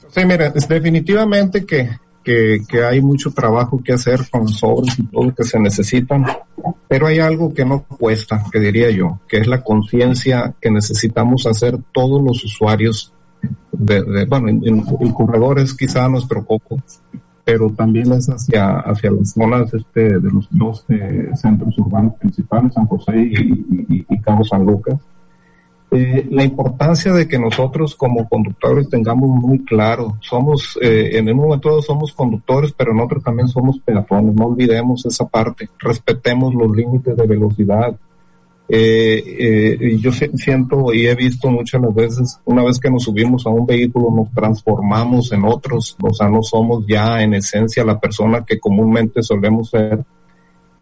Sí, 0.09 0.25
mira, 0.25 0.53
es 0.55 0.67
definitivamente 0.67 1.67
que, 1.67 1.91
que, 2.25 2.61
que, 2.67 2.83
hay 2.83 3.03
mucho 3.03 3.31
trabajo 3.33 3.83
que 3.85 3.93
hacer 3.93 4.21
con 4.31 4.43
los 4.43 4.63
obras 4.63 4.99
y 4.99 5.03
todo 5.05 5.25
lo 5.25 5.35
que 5.35 5.45
se 5.45 5.59
necesitan, 5.61 6.25
pero 6.89 7.07
hay 7.09 7.19
algo 7.19 7.53
que 7.53 7.67
no 7.67 7.83
cuesta, 7.83 8.43
que 8.51 8.59
diría 8.59 8.91
yo, 8.91 9.21
que 9.29 9.39
es 9.39 9.47
la 9.47 9.63
conciencia 9.63 10.55
que 10.61 10.71
necesitamos 10.71 11.47
hacer 11.47 11.77
todos 11.93 12.23
los 12.25 12.43
usuarios 12.43 13.13
de, 13.73 14.03
de 14.03 14.25
bueno, 14.25 14.49
en, 14.49 14.63
en, 14.65 15.13
corredores 15.13 15.75
quizá 15.75 16.09
nuestro 16.09 16.45
poco, 16.45 16.83
pero 17.47 17.71
también 17.71 18.11
es 18.11 18.27
hacia, 18.27 18.81
hacia 18.81 19.13
las 19.13 19.31
zonas 19.31 19.73
este, 19.73 20.19
de 20.19 20.31
los 20.33 20.49
dos 20.51 20.85
eh, 20.89 21.31
centros 21.37 21.79
urbanos 21.79 22.15
principales, 22.17 22.75
San 22.75 22.87
José 22.87 23.17
y, 23.17 23.35
y, 23.89 24.07
y 24.09 24.21
Cabo 24.21 24.43
San 24.43 24.67
Lucas. 24.67 24.99
Eh, 25.93 26.27
la 26.33 26.43
importancia 26.43 27.13
de 27.13 27.29
que 27.29 27.39
nosotros 27.39 27.95
como 27.95 28.29
conductores 28.29 28.89
tengamos 28.89 29.31
muy 29.31 29.65
claro, 29.65 30.19
somos, 30.21 30.77
eh, 30.83 31.11
en 31.13 31.29
un 31.29 31.37
momento 31.37 31.69
dado 31.69 31.83
somos 31.83 32.13
conductores, 32.13 32.73
pero 32.77 32.93
nosotros 32.93 33.23
también 33.23 33.47
somos 33.47 33.79
peatones, 33.79 34.35
no 34.35 34.47
olvidemos 34.47 35.07
esa 35.07 35.29
parte, 35.29 35.69
respetemos 35.79 36.53
los 36.53 36.75
límites 36.77 37.17
de 37.17 37.27
velocidad, 37.29 37.95
eh, 38.69 39.79
eh, 39.81 39.99
yo 39.99 40.11
siento 40.13 40.93
y 40.93 41.07
he 41.07 41.15
visto 41.15 41.49
muchas 41.49 41.81
veces, 41.95 42.41
una 42.45 42.65
vez 42.65 42.81
que 42.81 42.91
nos 42.91 43.05
subimos 43.05 43.47
a 43.47 43.51
un 43.51 43.65
vehículo, 43.65 44.11
nos 44.11 44.33
transformamos 44.33 45.31
en 45.33 45.45
otros, 45.45 45.97
o 46.03 46.13
sea, 46.13 46.29
no 46.29 46.43
somos 46.43 46.85
ya 46.87 47.23
en 47.23 47.35
esencia 47.35 47.85
la 47.85 48.01
persona 48.01 48.45
que 48.45 48.59
comúnmente 48.59 49.23
solemos 49.23 49.71
ser, 49.71 50.05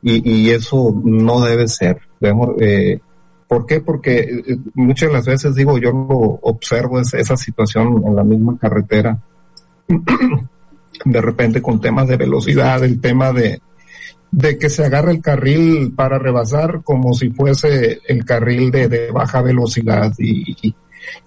y, 0.06 0.50
eso 0.50 0.94
no 1.02 1.40
debe 1.40 1.66
ser. 1.66 1.98
Debemos, 2.20 2.50
eh, 2.60 3.00
¿Por 3.48 3.64
qué? 3.66 3.80
Porque 3.80 4.18
eh, 4.18 4.58
muchas 4.74 5.10
las 5.10 5.24
veces 5.24 5.54
digo, 5.54 5.78
yo 5.78 5.92
lo 5.92 6.38
observo 6.42 7.00
esa, 7.00 7.18
esa 7.18 7.36
situación 7.36 8.02
en 8.06 8.14
la 8.14 8.24
misma 8.24 8.58
carretera, 8.58 9.18
de 11.04 11.20
repente 11.20 11.62
con 11.62 11.80
temas 11.80 12.08
de 12.08 12.16
velocidad, 12.16 12.84
el 12.84 13.00
tema 13.00 13.32
de, 13.32 13.60
de 14.36 14.58
que 14.58 14.68
se 14.68 14.84
agarre 14.84 15.12
el 15.12 15.20
carril 15.20 15.92
para 15.94 16.18
rebasar 16.18 16.82
como 16.82 17.14
si 17.14 17.30
fuese 17.30 18.00
el 18.08 18.24
carril 18.24 18.72
de, 18.72 18.88
de 18.88 19.12
baja 19.12 19.40
velocidad. 19.42 20.12
Y, 20.18 20.56
y, 20.60 20.74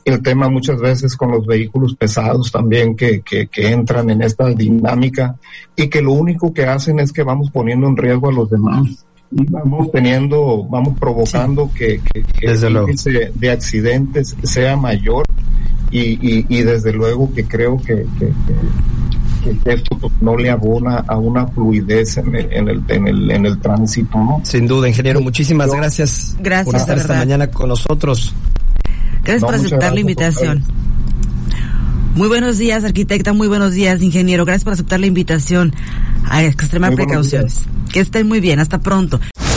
el 0.03 0.21
tema 0.23 0.49
muchas 0.49 0.79
veces 0.79 1.15
con 1.15 1.31
los 1.31 1.45
vehículos 1.45 1.95
pesados 1.95 2.51
también 2.51 2.95
que, 2.95 3.21
que, 3.21 3.47
que, 3.47 3.69
entran 3.69 4.09
en 4.09 4.23
esta 4.23 4.49
dinámica 4.49 5.35
y 5.75 5.87
que 5.87 6.01
lo 6.01 6.13
único 6.13 6.51
que 6.51 6.65
hacen 6.65 6.99
es 6.99 7.13
que 7.13 7.21
vamos 7.21 7.51
poniendo 7.51 7.87
en 7.87 7.95
riesgo 7.95 8.27
a 8.27 8.33
los 8.33 8.49
demás. 8.49 9.05
Y 9.31 9.45
vamos 9.45 9.91
teniendo, 9.91 10.65
vamos 10.67 10.97
provocando 10.99 11.69
que, 11.73 12.01
que, 12.11 12.23
que 12.23 12.47
el 12.47 12.75
índice 12.75 13.31
de 13.33 13.51
accidentes 13.51 14.35
sea 14.43 14.75
mayor 14.75 15.25
y, 15.91 15.99
y, 15.99 16.45
y 16.49 16.63
desde 16.63 16.91
luego 16.91 17.31
que 17.33 17.45
creo 17.45 17.77
que, 17.77 18.05
que 18.19 18.33
que 19.55 19.73
esto 19.73 19.97
pues, 19.97 20.13
no 20.21 20.35
le 20.35 20.49
abona 20.49 21.03
a 21.07 21.17
una 21.17 21.47
fluidez 21.47 22.17
en 22.17 22.35
el, 22.35 22.51
en 22.51 22.69
el, 22.69 22.83
en 22.87 23.07
el, 23.07 23.31
en 23.31 23.45
el 23.45 23.59
tránsito, 23.59 24.17
¿no? 24.17 24.41
Sin 24.43 24.67
duda, 24.67 24.87
ingeniero, 24.87 25.21
muchísimas 25.21 25.71
gracias, 25.71 26.35
gracias 26.39 26.65
por 26.65 26.75
estar 26.75 26.97
esta 26.97 27.15
mañana 27.15 27.47
con 27.47 27.69
nosotros. 27.69 28.33
Gracias 29.23 29.41
no, 29.41 29.47
por 29.47 29.55
aceptar 29.55 29.79
gracias 29.79 29.93
la 29.93 29.99
invitación. 29.99 30.63
Muy 32.15 32.29
buenos 32.29 32.57
días, 32.57 32.83
arquitecta, 32.83 33.33
muy 33.33 33.47
buenos 33.47 33.73
días, 33.73 34.01
ingeniero. 34.01 34.43
Gracias 34.43 34.63
por 34.63 34.73
aceptar 34.73 34.99
la 34.99 35.05
invitación. 35.05 35.73
A 36.25 36.43
extremar 36.43 36.89
muy 36.89 37.05
precauciones. 37.05 37.65
Que 37.93 37.99
estén 37.99 38.27
muy 38.27 38.39
bien, 38.39 38.59
hasta 38.59 38.79
pronto. 38.79 39.19